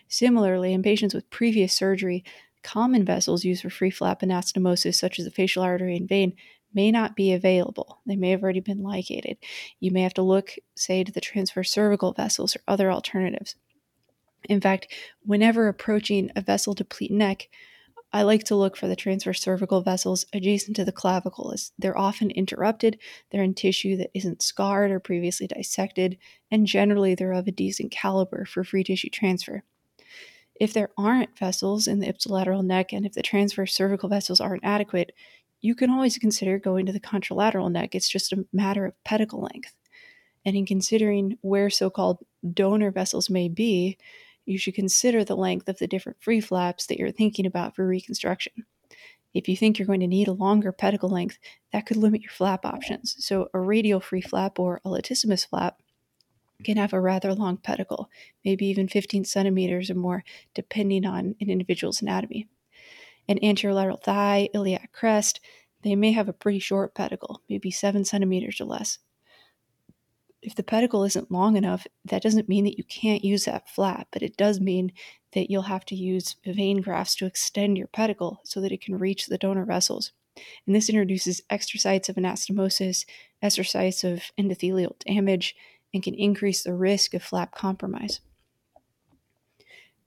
[0.07, 2.23] Similarly, in patients with previous surgery,
[2.63, 6.33] common vessels used for free flap anastomosis, such as the facial artery and vein,
[6.73, 8.01] may not be available.
[8.05, 9.37] They may have already been ligated.
[9.79, 13.55] You may have to look, say, to the transverse cervical vessels or other alternatives.
[14.49, 14.87] In fact,
[15.23, 17.49] whenever approaching a vessel deplete neck,
[18.13, 21.97] I like to look for the transverse cervical vessels adjacent to the clavicle as they're
[21.97, 22.99] often interrupted,
[23.31, 26.17] they're in tissue that isn't scarred or previously dissected,
[26.49, 29.63] and generally they're of a decent caliber for free tissue transfer.
[30.61, 34.63] If there aren't vessels in the ipsilateral neck and if the transverse cervical vessels aren't
[34.63, 35.11] adequate,
[35.59, 37.95] you can always consider going to the contralateral neck.
[37.95, 39.73] It's just a matter of pedicle length.
[40.45, 42.19] And in considering where so called
[42.53, 43.97] donor vessels may be,
[44.45, 47.87] you should consider the length of the different free flaps that you're thinking about for
[47.87, 48.53] reconstruction.
[49.33, 51.39] If you think you're going to need a longer pedicle length,
[51.73, 53.15] that could limit your flap options.
[53.17, 55.81] So, a radial free flap or a latissimus flap
[56.61, 58.09] can have a rather long pedicle,
[58.45, 62.47] maybe even 15 centimeters or more, depending on an individual's anatomy.
[63.27, 65.39] An anterolateral thigh, iliac crest,
[65.83, 68.99] they may have a pretty short pedicle, maybe 7 centimeters or less.
[70.41, 74.07] If the pedicle isn't long enough, that doesn't mean that you can't use that flap,
[74.11, 74.91] but it does mean
[75.33, 78.97] that you'll have to use vein grafts to extend your pedicle so that it can
[78.97, 80.13] reach the donor vessels.
[80.65, 83.05] And this introduces extra sites of anastomosis,
[83.41, 85.55] extra sites of endothelial damage,
[85.93, 88.19] and can increase the risk of flap compromise.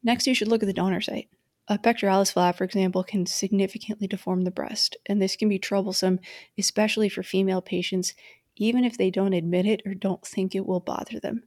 [0.03, 1.29] Next, you should look at the donor site.
[1.66, 6.20] A pectoralis flap, for example, can significantly deform the breast, and this can be troublesome,
[6.59, 8.12] especially for female patients,
[8.57, 11.44] even if they don't admit it or don't think it will bother them.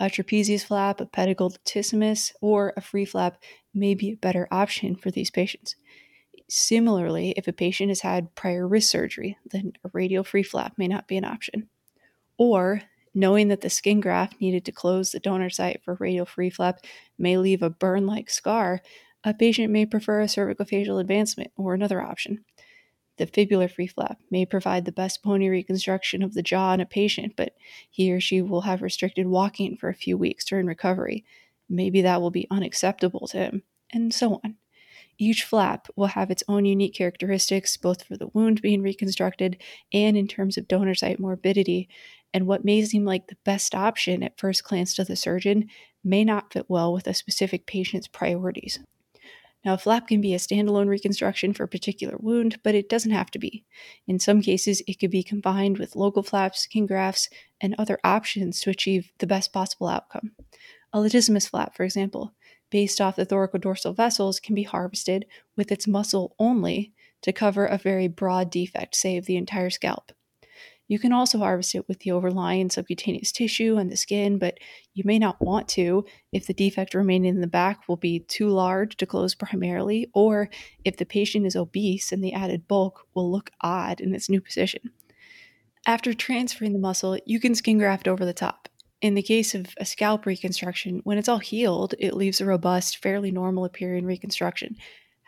[0.00, 3.40] A trapezius flap, a pedicled latissimus, or a free flap
[3.72, 5.76] may be a better option for these patients.
[6.48, 10.88] Similarly, if a patient has had prior wrist surgery, then a radial free flap may
[10.88, 11.68] not be an option.
[12.36, 12.82] Or
[13.14, 16.80] knowing that the skin graft needed to close the donor site for radial free flap
[17.18, 18.82] may leave a burn like scar,
[19.22, 22.44] a patient may prefer a cervicofacial advancement or another option.
[23.16, 26.86] The fibular free flap may provide the best pony reconstruction of the jaw in a
[26.86, 27.54] patient, but
[27.88, 31.24] he or she will have restricted walking for a few weeks during recovery.
[31.68, 34.56] Maybe that will be unacceptable to him, and so on.
[35.16, 40.16] Each flap will have its own unique characteristics, both for the wound being reconstructed and
[40.16, 41.88] in terms of donor site morbidity.
[42.34, 45.70] And what may seem like the best option at first glance to the surgeon
[46.02, 48.80] may not fit well with a specific patient's priorities.
[49.64, 53.12] Now, a flap can be a standalone reconstruction for a particular wound, but it doesn't
[53.12, 53.64] have to be.
[54.06, 57.30] In some cases, it could be combined with local flaps, skin grafts,
[57.62, 60.32] and other options to achieve the best possible outcome.
[60.92, 62.34] A latissimus flap, for example,
[62.68, 65.24] based off the thoracodorsal vessels, can be harvested
[65.56, 66.92] with its muscle only
[67.22, 70.12] to cover a very broad defect, say of the entire scalp.
[70.86, 74.58] You can also harvest it with the overlying subcutaneous tissue and the skin, but
[74.92, 78.48] you may not want to if the defect remaining in the back will be too
[78.48, 80.50] large to close primarily, or
[80.84, 84.40] if the patient is obese and the added bulk will look odd in its new
[84.40, 84.90] position.
[85.86, 88.68] After transferring the muscle, you can skin graft over the top.
[89.00, 93.02] In the case of a scalp reconstruction, when it's all healed, it leaves a robust,
[93.02, 94.76] fairly normal appearing reconstruction.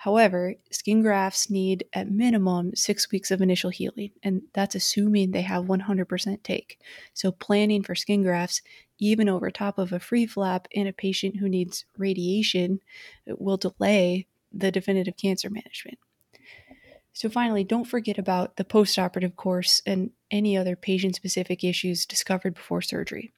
[0.07, 5.43] However, skin grafts need at minimum six weeks of initial healing, and that's assuming they
[5.43, 6.79] have 100% take.
[7.13, 8.63] So, planning for skin grafts,
[9.01, 12.79] even over top of a free flap in a patient who needs radiation,
[13.27, 15.99] will delay the definitive cancer management.
[17.13, 22.55] So, finally, don't forget about the postoperative course and any other patient specific issues discovered
[22.55, 23.33] before surgery.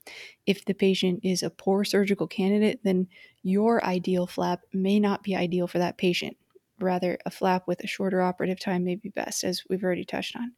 [0.44, 3.08] If the patient is a poor surgical candidate, then
[3.42, 6.36] your ideal flap may not be ideal for that patient
[6.80, 10.36] rather a flap with a shorter operative time may be best, as we've already touched
[10.36, 10.52] on.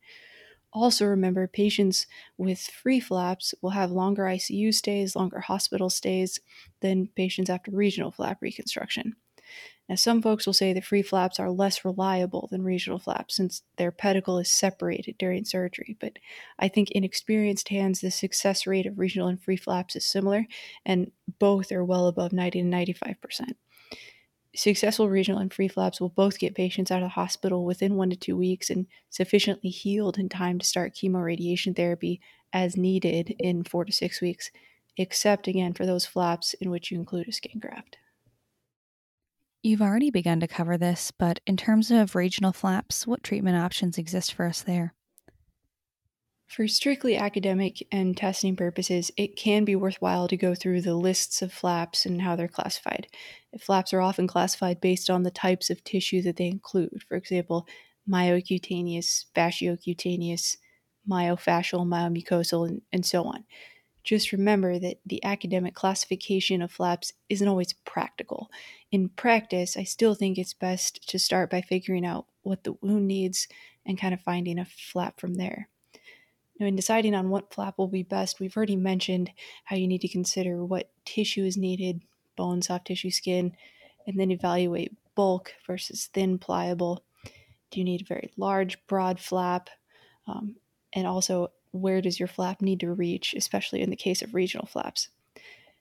[0.72, 2.06] Also, remember patients
[2.38, 6.40] with free flaps will have longer ICU stays, longer hospital stays
[6.80, 9.16] than patients after regional flap reconstruction.
[9.88, 13.62] Now, some folks will say the free flaps are less reliable than regional flaps since
[13.76, 16.18] their pedicle is separated during surgery, but
[16.61, 20.46] I think in experienced hands, the success rate of regional and free flaps is similar,
[20.87, 23.56] and both are well above 90 to 95%.
[24.54, 28.10] Successful regional and free flaps will both get patients out of the hospital within one
[28.10, 32.20] to two weeks and sufficiently healed in time to start chemoradiation therapy
[32.52, 34.50] as needed in four to six weeks,
[34.96, 37.96] except again for those flaps in which you include a skin graft.
[39.62, 43.96] You've already begun to cover this, but in terms of regional flaps, what treatment options
[43.98, 44.94] exist for us there?
[46.50, 51.42] For strictly academic and testing purposes, it can be worthwhile to go through the lists
[51.42, 53.06] of flaps and how they're classified.
[53.60, 57.04] Flaps are often classified based on the types of tissue that they include.
[57.06, 57.68] For example,
[58.08, 60.56] myocutaneous, fasciocutaneous,
[61.08, 63.44] myofascial, myomucosal, and, and so on.
[64.02, 68.50] Just remember that the academic classification of flaps isn't always practical.
[68.90, 73.06] In practice, I still think it's best to start by figuring out what the wound
[73.06, 73.46] needs
[73.86, 75.68] and kind of finding a flap from there.
[76.61, 79.33] Now, in deciding on what flap will be best, we've already mentioned
[79.65, 82.02] how you need to consider what tissue is needed
[82.37, 83.52] bone, soft tissue, skin,
[84.06, 87.02] and then evaluate bulk versus thin, pliable.
[87.71, 89.69] Do you need a very large, broad flap?
[90.27, 90.56] Um,
[90.92, 94.67] and also, where does your flap need to reach, especially in the case of regional
[94.67, 95.08] flaps?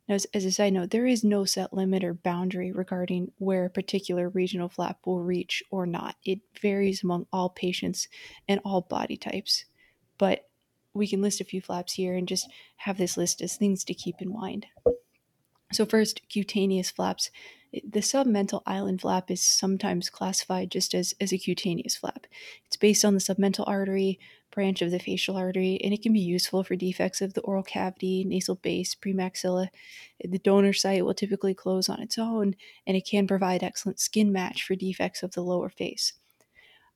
[0.07, 3.65] Now, as, as, a side note, there is no set limit or boundary regarding where
[3.65, 6.15] a particular regional flap will reach or not.
[6.25, 8.07] It varies among all patients
[8.47, 9.65] and all body types.
[10.17, 10.48] But
[10.93, 13.93] we can list a few flaps here and just have this list as things to
[13.93, 14.65] keep in mind.
[15.71, 17.29] So first, cutaneous flaps.
[17.71, 22.25] The submental island flap is sometimes classified just as, as a cutaneous flap.
[22.65, 24.19] It's based on the submental artery,
[24.51, 27.61] branch of the facial artery, and it can be useful for defects of the oral
[27.61, 29.67] cavity, nasal base, premaxilla.
[30.23, 32.55] The donor site will typically close on its own,
[32.87, 36.13] and it can provide excellent skin match for defects of the lower face.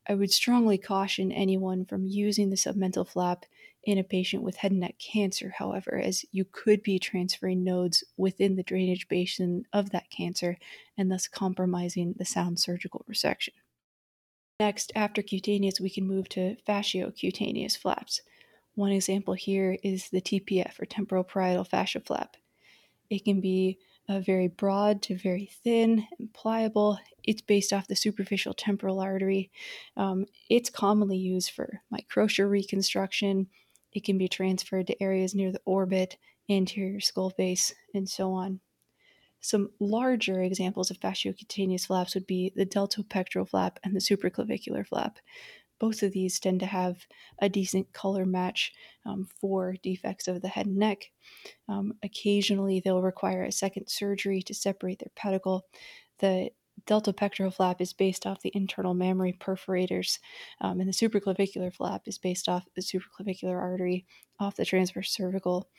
[0.08, 3.46] I would strongly caution anyone from using the submental flap
[3.86, 8.04] in a patient with head and neck cancer, however, as you could be transferring nodes
[8.18, 10.58] within the drainage basin of that cancer
[10.98, 13.50] and thus compromising the sound surgical resection.
[14.60, 18.22] Next, after cutaneous, we can move to fasciocutaneous flaps.
[18.76, 22.38] One example here is the TPF or temporal parietal fascia flap.
[23.10, 23.78] It can be
[24.10, 26.98] uh, very broad to very thin and pliable.
[27.24, 29.52] It's based off the superficial temporal artery.
[29.96, 33.48] Um, it's commonly used for microtia reconstruction.
[33.94, 36.18] It can be transferred to areas near the orbit,
[36.50, 38.60] anterior skull base, and so on.
[39.40, 45.20] Some larger examples of fasciocutaneous flaps would be the deltopectoral flap and the supraclavicular flap.
[45.80, 47.06] Both of these tend to have
[47.40, 48.72] a decent color match
[49.06, 51.12] um, for defects of the head and neck.
[51.68, 55.66] Um, occasionally, they'll require a second surgery to separate their pedicle.
[56.20, 56.52] The
[56.86, 60.20] deltopectoral flap is based off the internal mammary perforators,
[60.62, 64.06] um, and the supraclavicular flap is based off the supraclavicular artery
[64.40, 65.70] off the transverse cervical.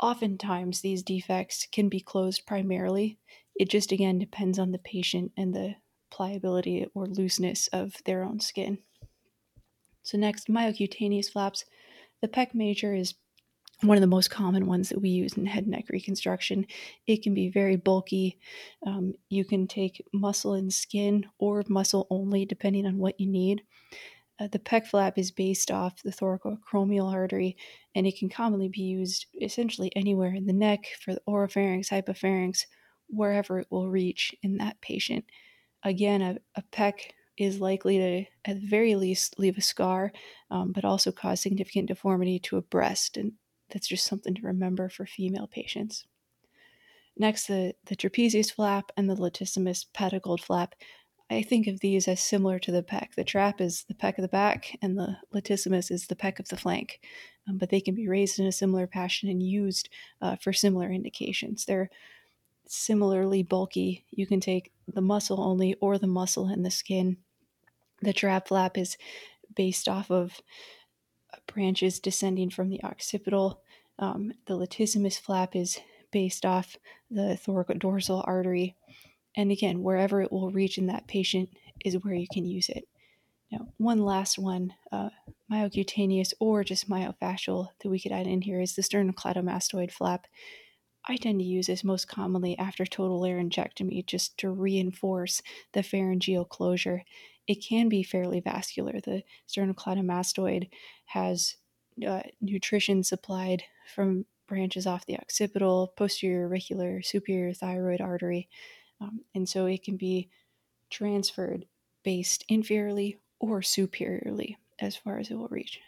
[0.00, 3.18] Oftentimes, these defects can be closed primarily.
[3.54, 5.76] It just again depends on the patient and the
[6.10, 8.78] pliability or looseness of their own skin.
[10.02, 11.64] So, next, myocutaneous flaps.
[12.22, 13.14] The pec major is
[13.82, 16.66] one of the most common ones that we use in head and neck reconstruction.
[17.06, 18.38] It can be very bulky.
[18.86, 23.62] Um, you can take muscle and skin or muscle only, depending on what you need.
[24.38, 27.56] Uh, the pec flap is based off the thoracoacromial artery,
[27.94, 32.64] and it can commonly be used essentially anywhere in the neck for the oropharynx, hypopharynx,
[33.08, 35.24] wherever it will reach in that patient.
[35.84, 36.94] Again, a, a pec
[37.38, 40.12] is likely to, at the very least, leave a scar,
[40.50, 43.16] um, but also cause significant deformity to a breast.
[43.16, 43.32] And
[43.70, 46.04] that's just something to remember for female patients.
[47.18, 50.74] Next, the, the trapezius flap and the latissimus pedicled flap
[51.28, 53.14] I think of these as similar to the pec.
[53.16, 56.48] The trap is the pec of the back, and the latissimus is the pec of
[56.48, 57.00] the flank.
[57.48, 59.88] Um, but they can be raised in a similar fashion and used
[60.20, 61.64] uh, for similar indications.
[61.64, 61.90] They're
[62.66, 64.04] similarly bulky.
[64.10, 67.16] You can take the muscle only or the muscle and the skin.
[68.02, 68.96] The trap flap is
[69.54, 70.40] based off of
[71.46, 73.60] branches descending from the occipital.
[73.98, 75.78] Um, the latissimus flap is
[76.10, 76.76] based off
[77.10, 78.76] the thoracodorsal artery
[79.36, 81.50] and again, wherever it will reach in that patient
[81.84, 82.88] is where you can use it.
[83.52, 85.10] Now, one last one, uh,
[85.52, 90.26] myocutaneous or just myofascial that we could add in here is the sternocleidomastoid flap.
[91.08, 96.46] I tend to use this most commonly after total laryngectomy just to reinforce the pharyngeal
[96.46, 97.04] closure.
[97.46, 99.00] It can be fairly vascular.
[99.00, 100.68] The sternocleidomastoid
[101.06, 101.56] has
[102.06, 103.62] uh, nutrition supplied
[103.94, 108.48] from branches off the occipital, posterior auricular, superior thyroid artery.
[109.00, 110.30] Um, and so it can be
[110.90, 111.66] transferred
[112.02, 115.80] based inferiorly or superiorly as far as it will reach.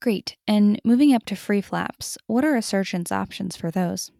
[0.00, 0.36] Great.
[0.46, 4.10] And moving up to free flaps, what are a surgeon's options for those?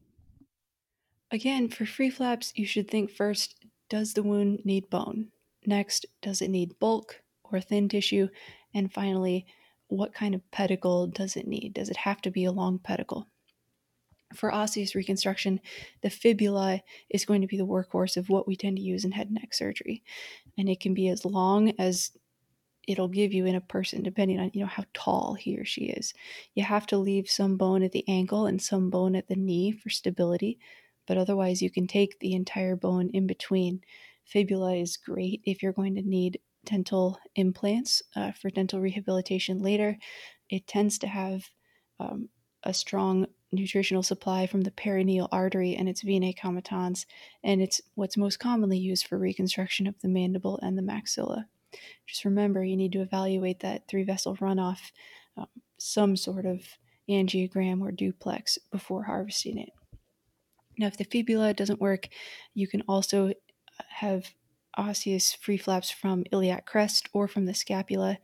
[1.31, 3.57] Again, for free flaps, you should think first
[3.89, 5.29] does the wound need bone?
[5.67, 8.29] Next, does it need bulk or thin tissue?
[8.75, 9.47] And finally,
[9.89, 11.75] what kind of pedicle does it need?
[11.75, 13.27] Does it have to be a long pedicle?
[14.35, 15.61] for osseous reconstruction,
[16.03, 19.13] the fibula is going to be the workhorse of what we tend to use in
[19.13, 20.03] head and neck surgery.
[20.59, 22.11] And it can be as long as
[22.87, 25.87] it'll give you in a person depending on you know how tall he or she
[25.87, 26.15] is
[26.55, 29.73] you have to leave some bone at the ankle and some bone at the knee
[29.73, 30.57] for stability
[31.05, 33.81] but otherwise you can take the entire bone in between
[34.27, 39.97] fibula is great if you're going to need dental implants uh, for dental rehabilitation later
[40.51, 41.45] it tends to have
[41.99, 42.29] um,
[42.65, 47.07] a strong nutritional supply from the peroneal artery and its venae comitans,
[47.45, 51.45] and it's what's most commonly used for reconstruction of the mandible and the maxilla.
[52.07, 54.79] Just remember, you need to evaluate that three vessel runoff,
[55.37, 55.47] um,
[55.79, 56.61] some sort of
[57.09, 59.71] angiogram or duplex before harvesting it.
[60.79, 62.09] Now, if the fibula doesn't work,
[62.55, 63.33] you can also
[63.89, 64.35] have
[64.77, 68.19] osseous free flaps from iliac crest or from the scapula.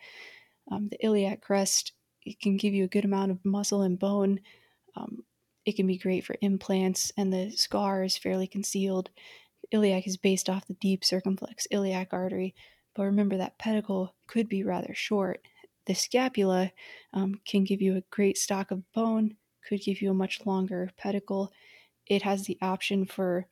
[0.71, 1.93] Um, the iliac crest
[2.25, 4.41] it can give you a good amount of muscle and bone
[4.97, 5.25] um,
[5.65, 9.11] it can be great for implants, and the scar is fairly concealed.
[9.71, 12.55] Iliac is based off the deep circumflex iliac artery,
[12.95, 15.41] but remember that pedicle could be rather short.
[15.87, 16.73] The scapula
[17.13, 19.37] um, can give you a great stock of bone,
[19.67, 21.53] could give you a much longer pedicle,
[22.07, 23.47] it has the option for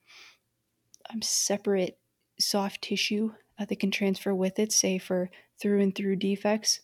[1.12, 1.98] um, separate
[2.38, 5.30] soft tissue uh, that can transfer with it, say for
[5.60, 6.80] through and through defects.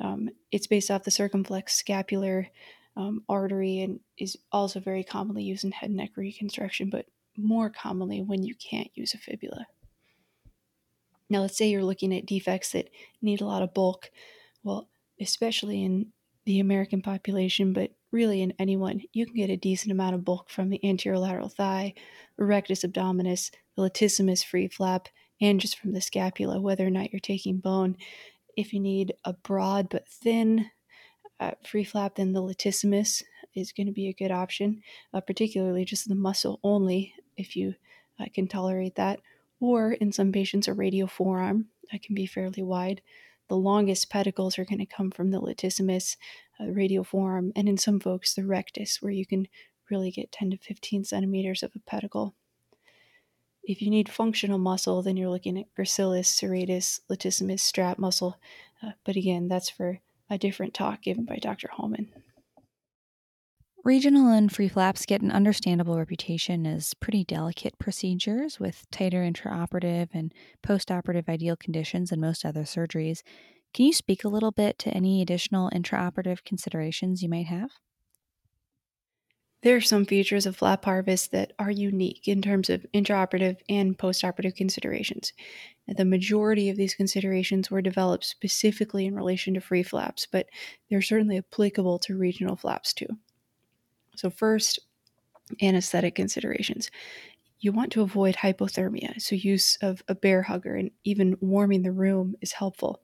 [0.00, 2.48] Um, it's based off the circumflex scapular
[2.96, 7.06] um, artery and is also very commonly used in head and neck reconstruction, but
[7.36, 9.66] more commonly when you can't use a fibula.
[11.28, 12.90] Now, let's say you're looking at defects that
[13.22, 14.10] need a lot of bulk.
[14.64, 14.88] Well,
[15.20, 16.12] especially in
[16.44, 20.50] the American population, but really in anyone, you can get a decent amount of bulk
[20.50, 21.94] from the anterior lateral thigh,
[22.38, 25.08] rectus abdominis, the latissimus free flap,
[25.40, 27.96] and just from the scapula, whether or not you're taking bone.
[28.56, 30.70] If you need a broad but thin
[31.38, 33.22] uh, free flap, then the latissimus
[33.54, 34.82] is going to be a good option,
[35.14, 37.74] uh, particularly just the muscle only if you
[38.20, 39.20] uh, can tolerate that.
[39.60, 43.02] Or in some patients, a radial forearm that can be fairly wide.
[43.48, 46.16] The longest pedicles are going to come from the latissimus,
[46.60, 49.48] uh, radial forearm, and in some folks, the rectus, where you can
[49.90, 52.34] really get 10 to 15 centimeters of a pedicle.
[53.62, 58.38] If you need functional muscle, then you're looking at gracilis, serratus, latissimus, strap muscle.
[58.82, 60.00] Uh, but again, that's for
[60.30, 61.68] a different talk given by Dr.
[61.72, 62.08] Hallman.
[63.82, 70.08] Regional and free flaps get an understandable reputation as pretty delicate procedures with tighter intraoperative
[70.12, 73.22] and postoperative ideal conditions than most other surgeries.
[73.72, 77.70] Can you speak a little bit to any additional intraoperative considerations you might have?
[79.62, 83.96] There are some features of flap harvest that are unique in terms of intraoperative and
[83.96, 85.34] postoperative considerations.
[85.86, 90.46] The majority of these considerations were developed specifically in relation to free flaps, but
[90.88, 93.08] they're certainly applicable to regional flaps too.
[94.16, 94.78] So, first,
[95.60, 96.90] anesthetic considerations.
[97.58, 101.92] You want to avoid hypothermia, so use of a bear hugger and even warming the
[101.92, 103.02] room is helpful.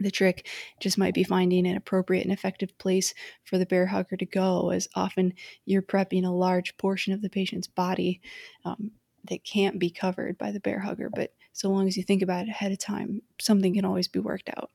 [0.00, 0.46] The trick
[0.80, 4.70] just might be finding an appropriate and effective place for the bear hugger to go,
[4.70, 5.34] as often
[5.64, 8.20] you're prepping a large portion of the patient's body
[8.64, 8.92] um,
[9.28, 11.10] that can't be covered by the bear hugger.
[11.10, 14.20] But so long as you think about it ahead of time, something can always be
[14.20, 14.70] worked out.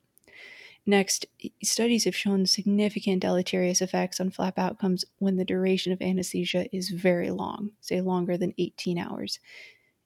[0.85, 1.25] Next,
[1.63, 6.89] studies have shown significant deleterious effects on flap outcomes when the duration of anesthesia is
[6.89, 9.39] very long, say longer than 18 hours.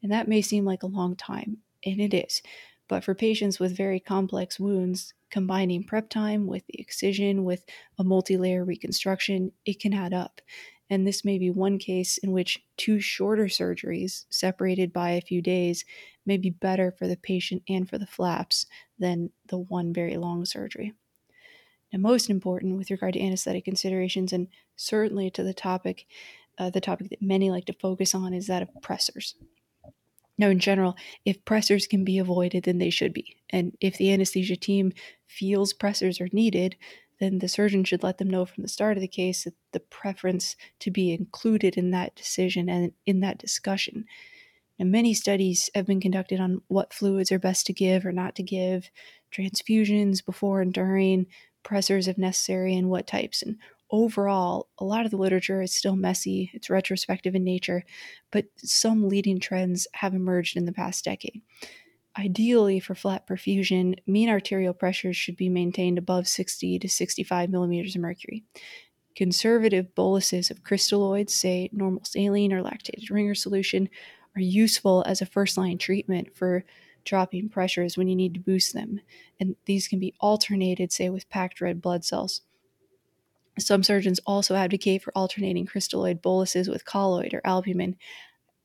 [0.03, 2.43] And that may seem like a long time, and it is.
[2.87, 7.65] But for patients with very complex wounds, combining prep time with the excision with
[7.99, 10.41] a multi layer reconstruction, it can add up.
[10.89, 15.41] And this may be one case in which two shorter surgeries, separated by a few
[15.41, 15.83] days,
[16.25, 18.65] may be better for the patient and for the flaps
[18.97, 20.93] than the one very long surgery.
[21.91, 26.05] Now, most important with regard to anesthetic considerations, and certainly to the topic,
[26.57, 29.33] uh, the topic that many like to focus on is that of pressors.
[30.37, 33.37] Now, in general, if pressors can be avoided, then they should be.
[33.49, 34.93] And if the anesthesia team
[35.25, 36.75] feels pressors are needed,
[37.19, 39.79] then the surgeon should let them know from the start of the case that the
[39.79, 44.05] preference to be included in that decision and in that discussion.
[44.77, 48.35] Now, many studies have been conducted on what fluids are best to give or not
[48.35, 48.91] to give,
[49.31, 51.25] transfusions before and during,
[51.63, 53.41] pressors if necessary, and what types.
[53.41, 53.57] And
[53.89, 57.83] overall, a lot of the literature is still messy, it's retrospective in nature,
[58.31, 61.41] but some leading trends have emerged in the past decade.
[62.17, 67.95] Ideally, for flap perfusion, mean arterial pressures should be maintained above 60 to 65 millimeters
[67.95, 68.43] of mercury.
[69.15, 73.89] Conservative boluses of crystalloids, say normal saline or lactated Ringer solution,
[74.35, 76.63] are useful as a first line treatment for
[77.03, 78.99] dropping pressures when you need to boost them.
[79.39, 82.41] And these can be alternated, say, with packed red blood cells.
[83.59, 87.95] Some surgeons also advocate for alternating crystalloid boluses with colloid or albumin.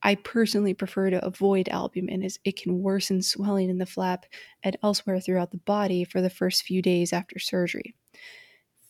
[0.02, 4.26] I personally prefer to avoid albumin as it can worsen swelling in the flap
[4.62, 7.94] and elsewhere throughout the body for the first few days after surgery.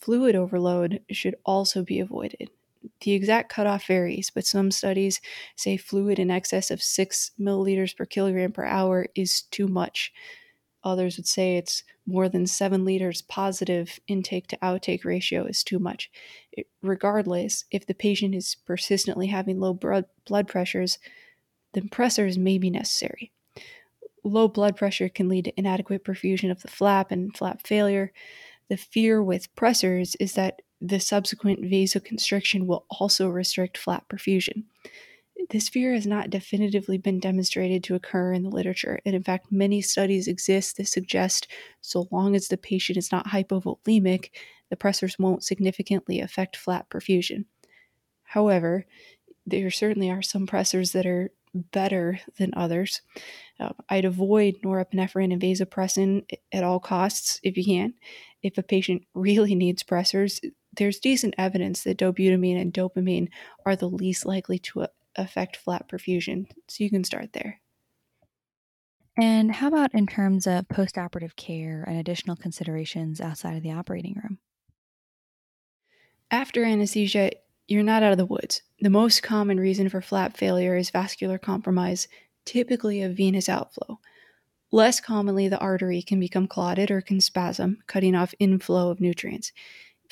[0.01, 2.51] Fluid overload should also be avoided.
[3.03, 5.21] The exact cutoff varies, but some studies
[5.55, 10.13] say fluid in excess of 6 milliliters per kilogram per hour is too much.
[10.85, 15.79] Others would say it's more than seven liters positive intake to outtake ratio is too
[15.79, 16.11] much.
[16.51, 20.99] It, regardless, if the patient is persistently having low blood, blood pressures,
[21.73, 23.33] then pressors may be necessary.
[24.25, 28.13] Low blood pressure can lead to inadequate perfusion of the flap and flap failure.
[28.69, 34.65] The fear with pressors is that the subsequent vasoconstriction will also restrict flap perfusion
[35.51, 39.51] this fear has not definitively been demonstrated to occur in the literature, and in fact,
[39.51, 41.49] many studies exist that suggest
[41.81, 44.31] so long as the patient is not hypovolemic,
[44.71, 47.45] the pressors won't significantly affect flap perfusion.
[48.25, 48.87] However,
[49.47, 53.03] there certainly are some pressors that are better than others.
[53.61, 57.95] Uh, I'd avoid norepinephrine and vasopressin at all costs if you can.
[58.43, 60.41] If a patient really needs pressors,
[60.75, 63.29] there's decent evidence that dobutamine and dopamine
[63.67, 64.87] are the least likely to
[65.17, 66.47] affect flap perfusion.
[66.69, 67.61] So you can start there.
[69.19, 74.15] And how about in terms of postoperative care and additional considerations outside of the operating
[74.15, 74.39] room?
[76.31, 77.33] After anesthesia,
[77.69, 78.63] you're not out of the woods.
[78.81, 82.09] The most common reason for flap failure is vascular compromise,
[82.47, 84.01] typically a venous outflow.
[84.71, 89.53] Less commonly, the artery can become clotted or can spasm, cutting off inflow of nutrients.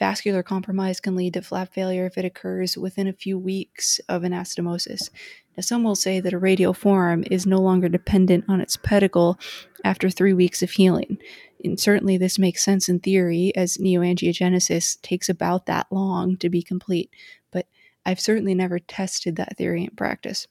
[0.00, 4.22] Vascular compromise can lead to flap failure if it occurs within a few weeks of
[4.22, 5.10] anastomosis.
[5.54, 9.38] Now, some will say that a radial forearm is no longer dependent on its pedicle
[9.84, 11.18] after three weeks of healing.
[11.62, 16.62] And certainly, this makes sense in theory, as neoangiogenesis takes about that long to be
[16.62, 17.10] complete.
[17.50, 17.66] But
[18.06, 20.46] I've certainly never tested that theory in practice.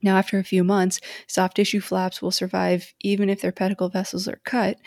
[0.00, 4.26] Now, after a few months, soft tissue flaps will survive even if their pedicle vessels
[4.26, 4.78] are cut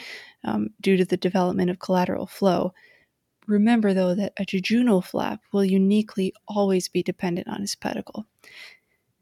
[0.43, 2.73] um, due to the development of collateral flow.
[3.51, 8.25] Remember, though, that a jejunal flap will uniquely always be dependent on its pedicle.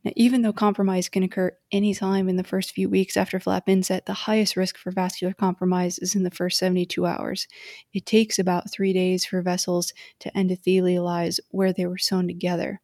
[0.04, 4.06] Now, even though compromise can occur anytime in the first few weeks after flap inset,
[4.06, 7.48] the highest risk for vascular compromise is in the first 72 hours.
[7.92, 12.82] It takes about three days for vessels to endothelialize where they were sewn together.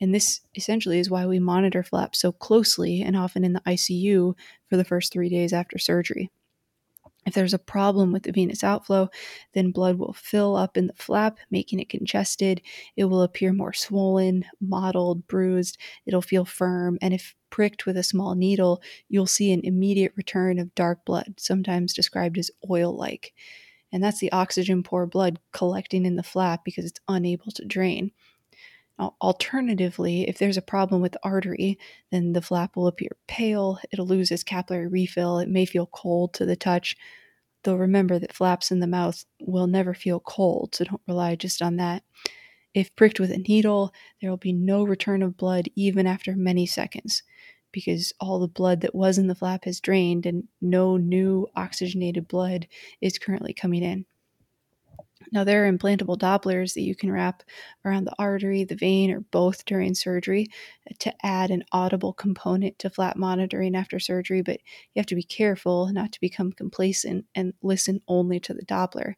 [0.00, 4.34] And this essentially is why we monitor flaps so closely and often in the ICU
[4.68, 6.32] for the first three days after surgery.
[7.26, 9.08] If there's a problem with the venous outflow,
[9.54, 12.60] then blood will fill up in the flap, making it congested.
[12.96, 15.78] It will appear more swollen, mottled, bruised.
[16.06, 16.98] It'll feel firm.
[17.00, 21.34] And if pricked with a small needle, you'll see an immediate return of dark blood,
[21.38, 23.32] sometimes described as oil like.
[23.92, 28.10] And that's the oxygen poor blood collecting in the flap because it's unable to drain.
[28.98, 31.78] Alternatively, if there's a problem with the artery,
[32.12, 36.32] then the flap will appear pale, it'll lose its capillary refill, it may feel cold
[36.34, 36.96] to the touch.
[37.64, 41.60] Though remember that flaps in the mouth will never feel cold, so don't rely just
[41.60, 42.04] on that.
[42.72, 46.66] If pricked with a needle, there will be no return of blood even after many
[46.66, 47.22] seconds
[47.72, 52.28] because all the blood that was in the flap has drained and no new oxygenated
[52.28, 52.68] blood
[53.00, 54.06] is currently coming in.
[55.32, 57.42] Now, there are implantable Dopplers that you can wrap
[57.84, 60.48] around the artery, the vein, or both during surgery
[60.90, 64.60] uh, to add an audible component to flap monitoring after surgery, but
[64.94, 69.14] you have to be careful not to become complacent and listen only to the Doppler.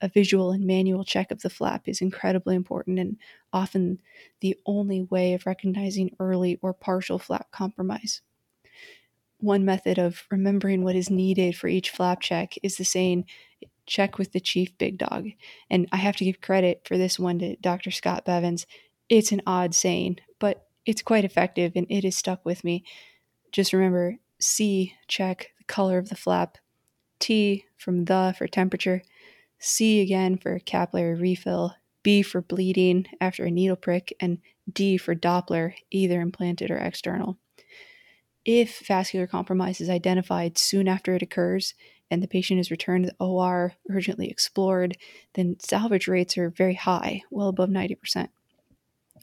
[0.00, 3.16] A visual and manual check of the flap is incredibly important and
[3.52, 4.00] often
[4.40, 8.20] the only way of recognizing early or partial flap compromise.
[9.38, 13.24] One method of remembering what is needed for each flap check is the saying,
[13.86, 15.28] check with the chief big dog.
[15.70, 17.90] And I have to give credit for this one to Dr.
[17.90, 18.66] Scott Bevins.
[19.08, 22.84] It's an odd saying, but it's quite effective and it has stuck with me.
[23.52, 26.58] Just remember C, check the color of the flap,
[27.18, 29.02] T from the for temperature,
[29.58, 34.38] C again for capillary refill, B for bleeding after a needle prick, and
[34.70, 37.38] D for Doppler, either implanted or external.
[38.44, 41.74] If vascular compromise is identified soon after it occurs,
[42.10, 44.96] and the patient is returned to the OR urgently explored,
[45.34, 48.28] then salvage rates are very high, well above 90%.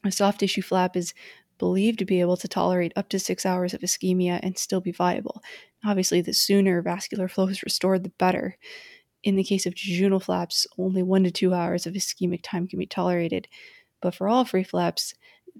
[0.03, 1.13] A soft tissue flap is
[1.57, 4.91] believed to be able to tolerate up to six hours of ischemia and still be
[4.91, 5.43] viable.
[5.86, 8.57] Obviously, the sooner vascular flow is restored, the better.
[9.23, 12.79] In the case of jejunal flaps, only one to two hours of ischemic time can
[12.79, 13.47] be tolerated.
[14.01, 15.13] But for all free flaps,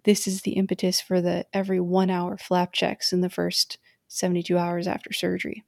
[0.03, 4.57] this is the impetus for the every one hour flap checks in the first 72
[4.57, 5.63] hours after surgery.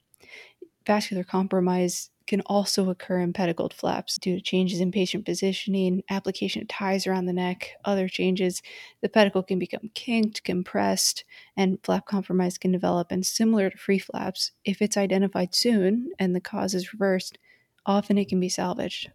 [0.86, 6.62] Vascular compromise can also occur in pedicled flaps due to changes in patient positioning, application
[6.62, 8.62] of ties around the neck, other changes.
[9.02, 11.26] The pedicle can become kinked, compressed,
[11.58, 13.12] and flap compromise can develop.
[13.12, 17.38] And similar to free flaps, if it's identified soon and the cause is reversed,
[17.86, 19.12] often it can be salvaged.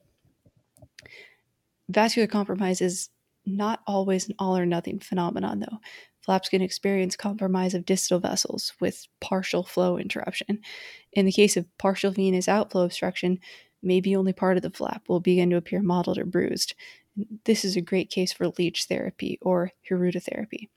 [1.89, 3.09] Vascular compromise is
[3.47, 5.79] not always an all or nothing phenomenon, though.
[6.29, 10.61] Flaps can experience compromise of distal vessels with partial flow interruption.
[11.15, 13.39] In the case of partial venous outflow obstruction,
[13.83, 16.75] maybe only part of the flap will begin to appear mottled or bruised.
[17.45, 20.69] This is a great case for leech therapy or hirudotherapy.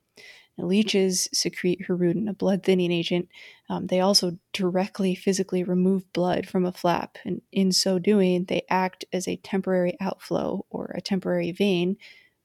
[0.57, 3.27] Now, leeches secrete hirudin, a blood thinning agent.
[3.67, 8.61] Um, they also directly physically remove blood from a flap, and in so doing, they
[8.69, 11.97] act as a temporary outflow or a temporary vein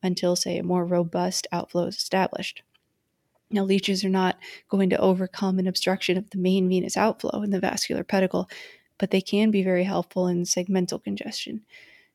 [0.03, 2.65] until, say, a more robust outflow is established.
[3.51, 4.39] Now, leeches are not
[4.69, 8.51] going to overcome an obstruction of the main venous outflow in the vascular pedicle,
[8.99, 11.63] but they can be very helpful in segmental congestion.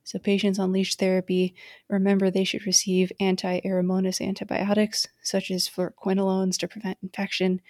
[0.04, 1.56] So, patients on leech therapy,
[1.90, 7.62] remember they should receive anti Aeromonas antibiotics, such as fluoroquinolones, to prevent infection.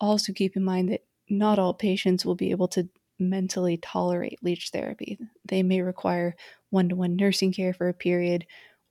[0.00, 2.88] Also, keep in mind that not all patients will be able to
[3.18, 5.18] mentally tolerate leech therapy.
[5.44, 6.36] They may require
[6.70, 8.46] one to one nursing care for a period,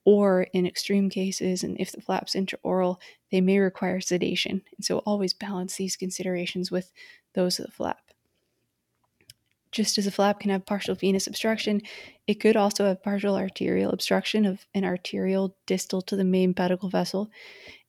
[0.08, 2.96] or in extreme cases, and if the flap's intraoral,
[3.30, 4.62] they may require sedation.
[4.78, 6.94] And so always balance these considerations with
[7.34, 8.00] those of the flap.
[9.74, 11.82] Just as a flap can have partial venous obstruction,
[12.26, 16.88] it could also have partial arterial obstruction of an arterial distal to the main pedicle
[16.88, 17.30] vessel.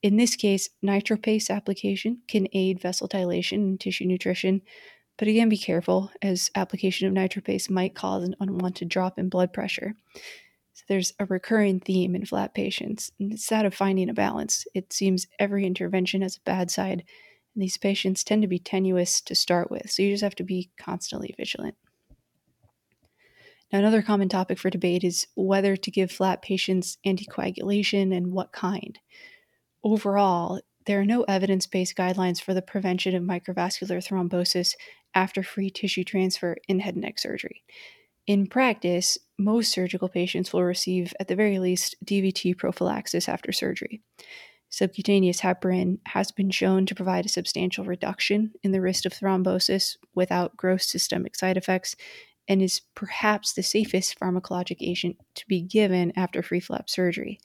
[0.03, 4.63] In this case, Nitropaste application can aid vessel dilation and tissue nutrition,
[5.19, 9.53] but again, be careful as application of Nitropaste might cause an unwanted drop in blood
[9.53, 9.95] pressure.
[10.79, 14.65] So there's a recurring theme in flap patients, and it's that of finding a balance.
[14.75, 17.03] It seems every intervention has a bad side,
[17.53, 20.45] and these patients tend to be tenuous to start with, so you just have to
[20.45, 21.75] be constantly vigilant.
[23.73, 28.53] Now, another common topic for debate is whether to give flap patients anticoagulation and what
[28.53, 29.01] kind.
[29.83, 34.77] Overall, there are no evidence based guidelines for the prevention of microvascular thrombosis
[35.13, 37.65] after free tissue transfer in head and neck surgery.
[38.29, 44.03] In practice, most surgical patients will receive, at the very least, DVT prophylaxis after surgery.
[44.71, 49.97] Subcutaneous heparin has been shown to provide a substantial reduction in the risk of thrombosis
[50.15, 51.97] without gross systemic side effects
[52.49, 57.39] and is perhaps the safest pharmacologic agent to be given after free flap surgery.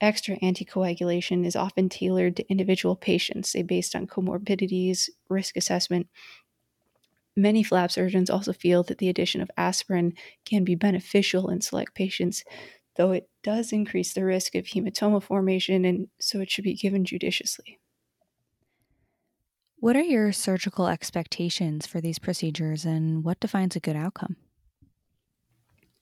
[0.00, 6.08] Extra anticoagulation is often tailored to individual patients, say based on comorbidities, risk assessment,
[7.36, 10.14] Many flap surgeons also feel that the addition of aspirin
[10.44, 12.44] can be beneficial in select patients,
[12.96, 17.04] though it does increase the risk of hematoma formation, and so it should be given
[17.04, 17.78] judiciously.
[19.76, 24.36] What are your surgical expectations for these procedures, and what defines a good outcome?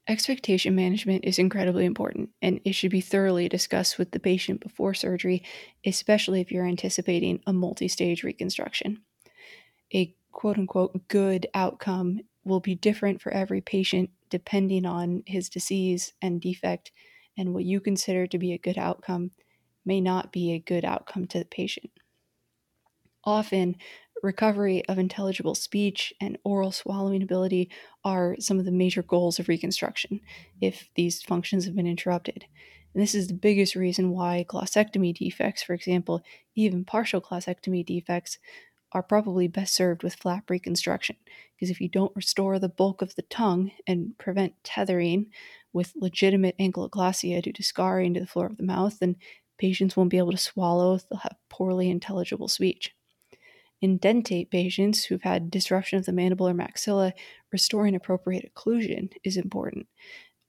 [0.08, 4.94] Expectation management is incredibly important, and it should be thoroughly discussed with the patient before
[4.94, 5.44] surgery,
[5.86, 9.02] especially if you're anticipating a multi stage reconstruction.
[9.94, 16.12] A quote unquote good outcome will be different for every patient depending on his disease
[16.22, 16.90] and defect.
[17.36, 19.30] And what you consider to be a good outcome
[19.84, 21.90] may not be a good outcome to the patient.
[23.24, 23.76] Often,
[24.22, 27.70] recovery of intelligible speech and oral swallowing ability
[28.04, 30.20] are some of the major goals of reconstruction
[30.60, 32.46] if these functions have been interrupted.
[32.94, 36.22] And this is the biggest reason why glossectomy defects, for example,
[36.54, 38.38] even partial glossectomy defects,
[38.94, 41.16] are probably best served with flap reconstruction
[41.54, 45.26] because if you don't restore the bulk of the tongue and prevent tethering
[45.72, 49.16] with legitimate ankyloglossia due to scarring to the floor of the mouth, then
[49.58, 52.94] patients won't be able to swallow, they'll have poorly intelligible speech.
[53.80, 57.12] In dentate patients who've had disruption of the mandible or maxilla,
[57.52, 59.86] restoring appropriate occlusion is important.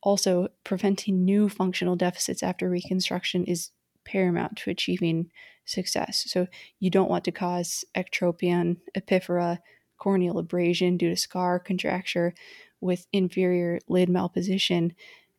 [0.02, 3.72] Also, preventing new functional deficits after reconstruction is
[4.04, 5.32] paramount to achieving
[5.66, 6.26] success.
[6.28, 6.48] So
[6.80, 9.60] you don't want to cause ectropion, epiphora,
[9.98, 12.34] corneal abrasion due to scar contracture
[12.82, 14.92] with inferior lid malposition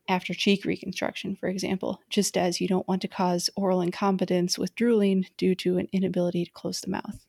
[0.09, 4.75] after cheek reconstruction, for example, just as you don't want to cause oral incompetence with
[4.75, 7.27] drooling due to an inability to close the mouth.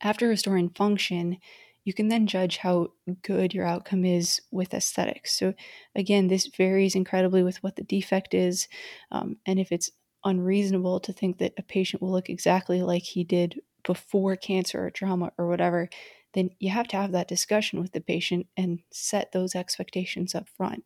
[0.00, 1.38] After restoring function,
[1.84, 2.88] you can then judge how
[3.22, 5.38] good your outcome is with aesthetics.
[5.38, 5.54] So,
[5.94, 8.66] again, this varies incredibly with what the defect is,
[9.12, 9.90] um, and if it's
[10.26, 14.90] unreasonable to think that a patient will look exactly like he did before cancer or
[14.90, 15.88] trauma or whatever,
[16.34, 20.48] then you have to have that discussion with the patient and set those expectations up
[20.48, 20.84] front.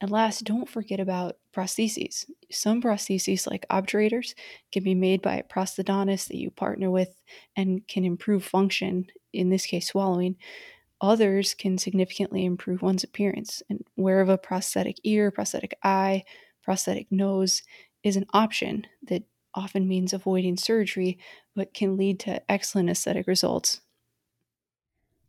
[0.00, 2.24] And last, don't forget about prostheses.
[2.50, 4.34] Some prostheses, like obturators,
[4.72, 7.14] can be made by a prosthodontist that you partner with
[7.56, 10.36] and can improve function, in this case, swallowing.
[11.00, 13.62] Others can significantly improve one's appearance.
[13.68, 16.24] And wear of a prosthetic ear, prosthetic eye,
[16.64, 17.62] prosthetic nose
[18.02, 19.24] is an option that
[19.54, 21.18] often means avoiding surgery,
[21.54, 23.80] but can lead to excellent aesthetic results.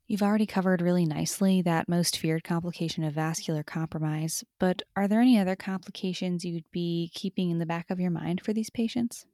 [0.08, 5.22] You've already covered really nicely that most feared complication of vascular compromise, but are there
[5.22, 9.26] any other complications you'd be keeping in the back of your mind for these patients?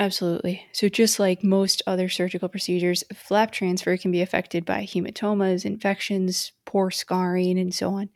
[0.00, 0.64] Absolutely.
[0.72, 6.52] So, just like most other surgical procedures, flap transfer can be affected by hematomas, infections,
[6.66, 8.08] poor scarring, and so on.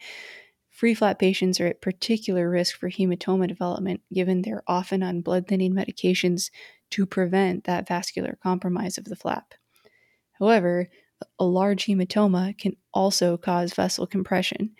[0.82, 5.46] Free flap patients are at particular risk for hematoma development given they're often on blood
[5.46, 6.50] thinning medications
[6.90, 9.54] to prevent that vascular compromise of the flap.
[10.40, 10.88] However,
[11.38, 14.72] a large hematoma can also cause vessel compression.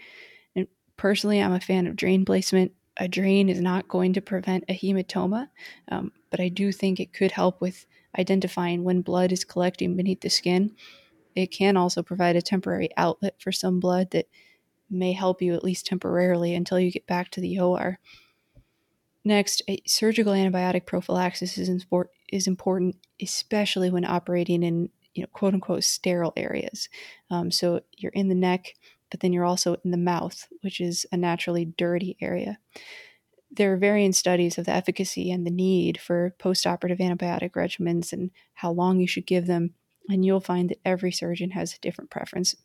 [0.57, 2.73] And personally, I'm a fan of drain placement.
[2.97, 5.51] A drain is not going to prevent a hematoma,
[5.93, 7.87] um, but I do think it could help with
[8.19, 10.75] identifying when blood is collecting beneath the skin.
[11.37, 14.27] It can also provide a temporary outlet for some blood that
[14.93, 17.99] may help you at least temporarily until you get back to the OR.
[19.25, 21.85] Next, surgical antibiotic prophylaxis is,
[22.33, 26.89] is important, especially when operating in you know, quote unquote sterile areas.
[27.31, 28.75] Um, so you're in the neck,
[29.11, 32.59] but then you're also in the mouth, which is a naturally dirty area.
[33.51, 38.31] There are varying studies of the efficacy and the need for postoperative antibiotic regimens and
[38.55, 39.75] how long you should give them.
[40.09, 42.57] And you'll find that every surgeon has a different preference.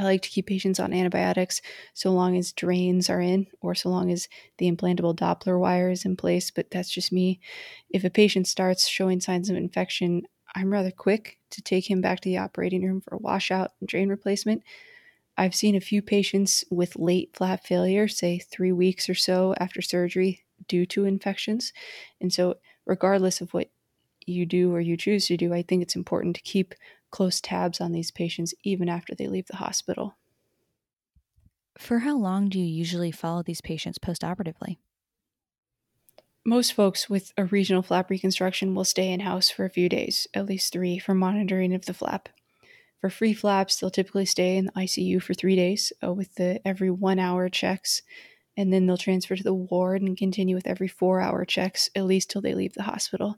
[0.00, 1.60] I like to keep patients on antibiotics
[1.92, 6.06] so long as drains are in or so long as the implantable Doppler wire is
[6.06, 7.38] in place, but that's just me.
[7.90, 10.22] If a patient starts showing signs of infection,
[10.56, 13.88] I'm rather quick to take him back to the operating room for a washout and
[13.88, 14.62] drain replacement.
[15.36, 19.82] I've seen a few patients with late flap failure, say three weeks or so after
[19.82, 21.74] surgery, due to infections.
[22.22, 23.70] And so, regardless of what
[24.26, 26.74] you do or you choose to do, I think it's important to keep
[27.10, 30.16] close tabs on these patients even after they leave the hospital.
[31.78, 34.76] For how long do you usually follow these patients postoperatively?
[36.44, 40.26] Most folks with a regional flap reconstruction will stay in house for a few days,
[40.34, 42.28] at least three, for monitoring of the flap.
[43.00, 46.66] For free flaps, they'll typically stay in the ICU for three days uh, with the
[46.66, 48.02] every one hour checks,
[48.56, 52.04] and then they'll transfer to the ward and continue with every four hour checks, at
[52.04, 53.36] least till they leave the hospital.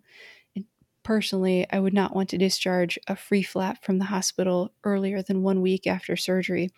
[1.04, 5.42] Personally, I would not want to discharge a free flap from the hospital earlier than
[5.42, 6.70] one week after surgery,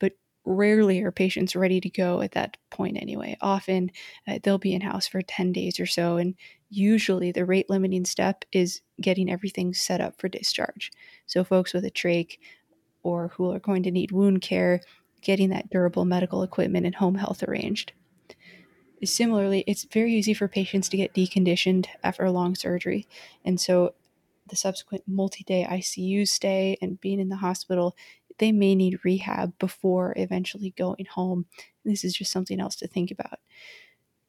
[0.00, 0.12] but
[0.46, 3.36] rarely are patients ready to go at that point anyway.
[3.40, 3.90] Often
[4.28, 6.34] uh, they'll be in house for 10 days or so, and
[6.70, 10.90] usually the rate limiting step is getting everything set up for discharge.
[11.26, 12.38] So, folks with a trach
[13.02, 14.80] or who are going to need wound care,
[15.22, 17.92] getting that durable medical equipment and home health arranged.
[19.04, 23.06] Similarly, it's very easy for patients to get deconditioned after a long surgery.
[23.44, 23.94] And so
[24.48, 27.96] the subsequent multi day ICU stay and being in the hospital,
[28.38, 31.46] they may need rehab before eventually going home.
[31.84, 33.38] This is just something else to think about.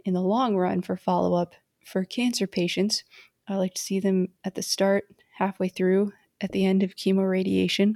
[0.05, 1.55] In the long run, for follow up,
[1.86, 3.03] for cancer patients,
[3.47, 5.05] I like to see them at the start,
[5.38, 6.11] halfway through,
[6.41, 7.95] at the end of chemoradiation,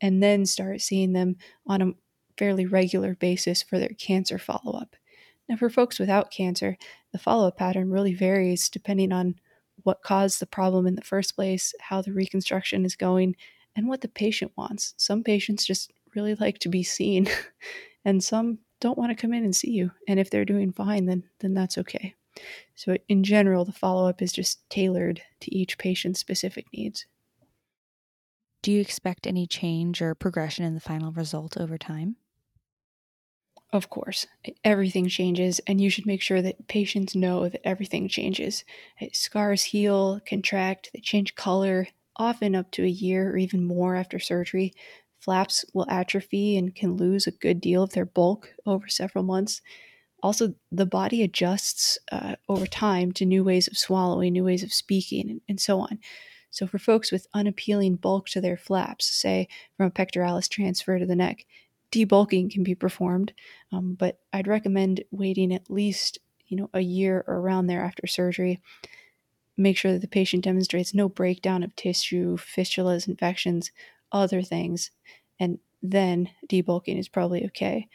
[0.00, 1.36] and then start seeing them
[1.66, 1.92] on a
[2.36, 4.96] fairly regular basis for their cancer follow up.
[5.48, 6.76] Now, for folks without cancer,
[7.12, 9.36] the follow up pattern really varies depending on
[9.84, 13.36] what caused the problem in the first place, how the reconstruction is going,
[13.76, 14.94] and what the patient wants.
[14.96, 17.28] Some patients just really like to be seen,
[18.04, 19.90] and some don't want to come in and see you.
[20.08, 22.14] And if they're doing fine, then then that's okay.
[22.74, 27.06] So in general, the follow-up is just tailored to each patient's specific needs.
[28.62, 32.16] Do you expect any change or progression in the final result over time?
[33.72, 34.26] Of course,
[34.64, 38.64] everything changes, and you should make sure that patients know that everything changes.
[39.12, 44.18] Scars heal, contract, they change color, often up to a year or even more after
[44.18, 44.72] surgery.
[45.18, 49.60] Flaps will atrophy and can lose a good deal of their bulk over several months.
[50.22, 54.72] Also, the body adjusts uh, over time to new ways of swallowing, new ways of
[54.72, 55.98] speaking, and, and so on.
[56.50, 61.06] So, for folks with unappealing bulk to their flaps, say from a pectoralis transfer to
[61.06, 61.44] the neck,
[61.96, 63.32] debulking can be performed,
[63.72, 68.06] um, but I'd recommend waiting at least you know a year or around there after
[68.06, 68.60] surgery.
[69.56, 73.70] Make sure that the patient demonstrates no breakdown of tissue, fistulas, infections,
[74.12, 74.90] other things,
[75.40, 77.88] and then debulking is probably okay.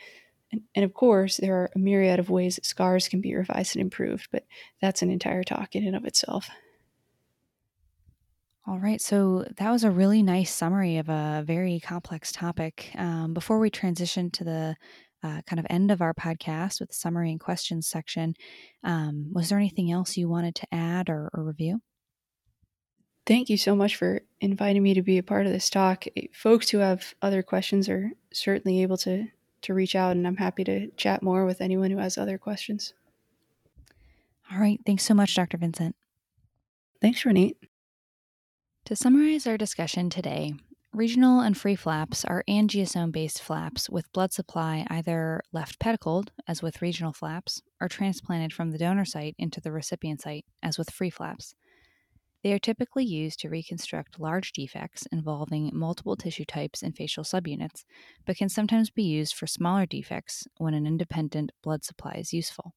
[0.51, 3.75] And, and, of course, there are a myriad of ways that scars can be revised
[3.75, 4.45] and improved, but
[4.81, 6.49] that's an entire talk in and of itself.
[8.67, 9.01] All right.
[9.01, 12.91] So that was a really nice summary of a very complex topic.
[12.95, 14.75] Um, before we transition to the
[15.23, 18.35] uh, kind of end of our podcast with the summary and questions section,
[18.83, 21.81] um, was there anything else you wanted to add or, or review?
[23.25, 26.05] Thank you so much for inviting me to be a part of this talk.
[26.15, 29.27] Eh, folks who have other questions are certainly able to
[29.61, 32.95] to reach out, and I'm happy to chat more with anyone who has other questions.
[34.51, 34.79] All right.
[34.87, 35.57] Thanks so much, Dr.
[35.57, 35.95] Vincent.
[36.99, 37.55] Thanks, Ronit.
[38.85, 40.53] To summarize our discussion today,
[40.91, 46.63] regional and free flaps are angiosome based flaps with blood supply either left pedicled, as
[46.63, 50.89] with regional flaps, or transplanted from the donor site into the recipient site, as with
[50.89, 51.53] free flaps.
[52.43, 57.85] They are typically used to reconstruct large defects involving multiple tissue types and facial subunits,
[58.25, 62.73] but can sometimes be used for smaller defects when an independent blood supply is useful.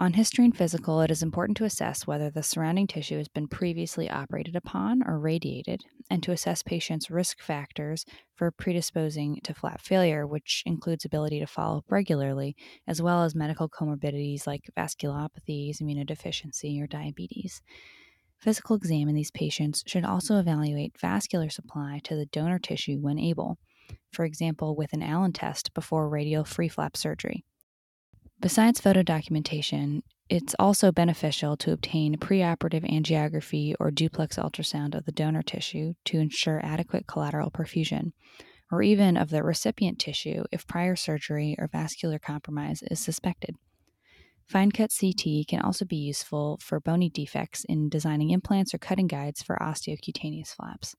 [0.00, 3.46] On history and physical, it is important to assess whether the surrounding tissue has been
[3.46, 9.82] previously operated upon or radiated, and to assess patients' risk factors for predisposing to flap
[9.82, 12.56] failure, which includes ability to follow up regularly,
[12.88, 17.60] as well as medical comorbidities like vasculopathies, immunodeficiency, or diabetes.
[18.38, 23.18] Physical exam in these patients should also evaluate vascular supply to the donor tissue when
[23.18, 23.58] able,
[24.10, 27.44] for example, with an Allen test before radial free flap surgery.
[28.40, 35.12] Besides photo documentation, it's also beneficial to obtain preoperative angiography or duplex ultrasound of the
[35.12, 38.12] donor tissue to ensure adequate collateral perfusion,
[38.72, 43.56] or even of the recipient tissue if prior surgery or vascular compromise is suspected.
[44.48, 49.06] Fine cut CT can also be useful for bony defects in designing implants or cutting
[49.06, 50.96] guides for osteocutaneous flaps.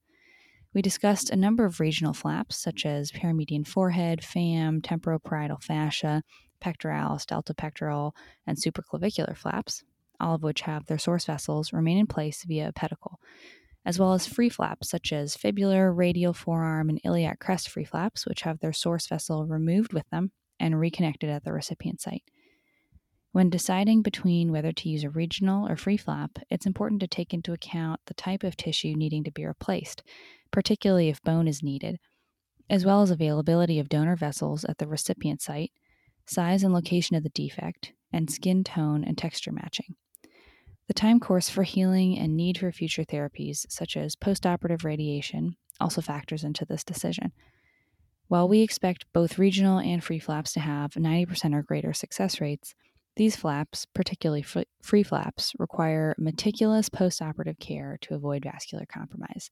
[0.76, 6.22] We discussed a number of regional flaps, such as paramedian forehead, FAMM, temporoparietal fascia,
[6.62, 8.14] pectoralis, deltopectoral,
[8.48, 9.84] and supraclavicular flaps,
[10.20, 13.20] all of which have their source vessels remain in place via a pedicle,
[13.86, 18.26] as well as free flaps such as fibular, radial forearm, and iliac crest free flaps,
[18.26, 22.24] which have their source vessel removed with them and reconnected at the recipient site.
[23.34, 27.34] When deciding between whether to use a regional or free flap, it's important to take
[27.34, 30.04] into account the type of tissue needing to be replaced,
[30.52, 31.98] particularly if bone is needed,
[32.70, 35.72] as well as availability of donor vessels at the recipient site,
[36.32, 39.96] size and location of the defect, and skin tone and texture matching.
[40.88, 46.02] The time course for healing and need for future therapies, such as postoperative radiation, also
[46.02, 47.32] factors into this decision.
[48.28, 52.76] While we expect both regional and free flaps to have 90% or greater success rates,
[53.18, 54.46] these flaps, particularly
[54.82, 59.52] free flaps, require meticulous postoperative care to avoid vascular compromise.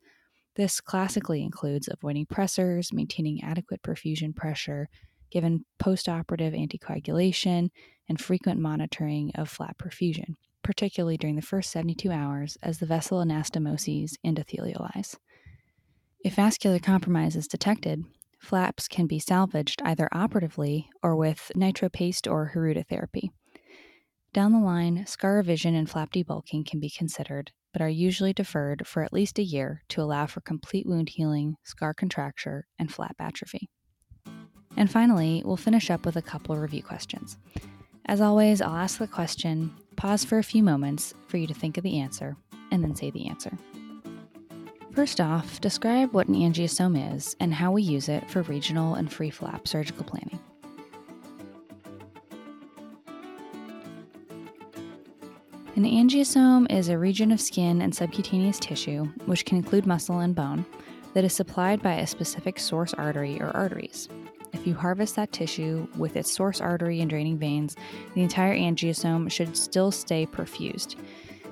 [0.55, 4.87] This classically includes avoiding pressors, maintaining adequate perfusion pressure,
[5.31, 7.69] given postoperative anticoagulation,
[8.07, 13.19] and frequent monitoring of flap perfusion, particularly during the first 72 hours as the vessel
[13.19, 15.15] anastomoses endothelialize.
[16.21, 18.03] If vascular compromise is detected,
[18.39, 23.31] flaps can be salvaged either operatively or with nitropaste or Hirudo therapy.
[24.33, 28.85] Down the line, scar revision and flap debulking can be considered, but are usually deferred
[28.85, 33.15] for at least a year to allow for complete wound healing, scar contracture, and flap
[33.19, 33.69] atrophy.
[34.77, 37.37] And finally, we'll finish up with a couple review questions.
[38.05, 41.77] As always, I'll ask the question, pause for a few moments for you to think
[41.77, 42.35] of the answer,
[42.71, 43.51] and then say the answer.
[44.93, 49.11] First off, describe what an angiosome is and how we use it for regional and
[49.11, 50.39] free flap surgical planning.
[55.75, 60.35] An angiosome is a region of skin and subcutaneous tissue, which can include muscle and
[60.35, 60.65] bone,
[61.13, 64.09] that is supplied by a specific source artery or arteries.
[64.53, 67.75] If you harvest that tissue with its source artery and draining veins,
[68.15, 70.95] the entire angiosome should still stay perfused.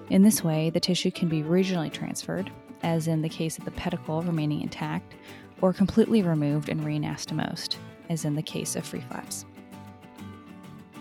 [0.10, 2.52] In this way, the tissue can be regionally transferred,
[2.84, 5.16] as in the case of the pedicle remaining intact,
[5.62, 7.78] or completely removed and reanastomosed,
[8.10, 9.46] as in the case of free flaps.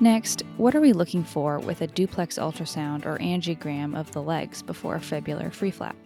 [0.00, 4.60] Next, what are we looking for with a duplex ultrasound or angiogram of the legs
[4.60, 5.96] before a fibular free flap?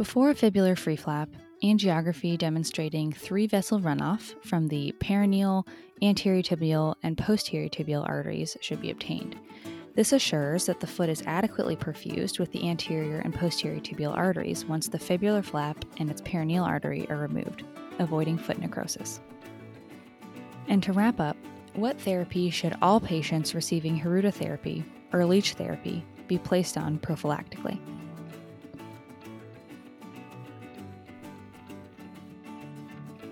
[0.00, 1.28] Before a fibular free flap,
[1.62, 5.66] angiography demonstrating three vessel runoff from the peroneal,
[6.00, 9.36] anterior tibial, and posterior tibial arteries should be obtained.
[9.94, 14.64] This assures that the foot is adequately perfused with the anterior and posterior tibial arteries
[14.64, 17.64] once the fibular flap and its peroneal artery are removed
[17.98, 19.20] avoiding foot necrosis.
[20.68, 21.36] And to wrap up,
[21.74, 24.82] what therapy should all patients receiving Hirudo therapy
[25.12, 27.78] or leech therapy be placed on prophylactically?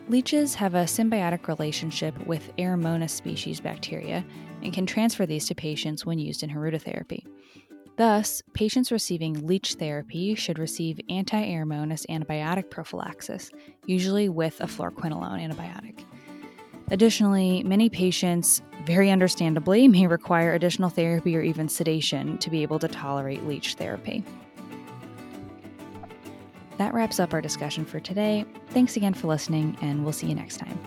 [0.09, 4.25] Leeches have a symbiotic relationship with Aeromonas species bacteria
[4.63, 7.27] and can transfer these to patients when used in Hirudo therapy.
[7.99, 13.51] Thus, patients receiving leech therapy should receive anti Aeromonas antibiotic prophylaxis,
[13.85, 16.05] usually with a fluoroquinolone antibiotic.
[16.91, 22.79] Additionally, many patients, very understandably, may require additional therapy or even sedation to be able
[22.79, 24.25] to tolerate leech therapy.
[26.79, 28.45] That wraps up our discussion for today.
[28.69, 30.79] Thanks again for listening, and we'll see you next time.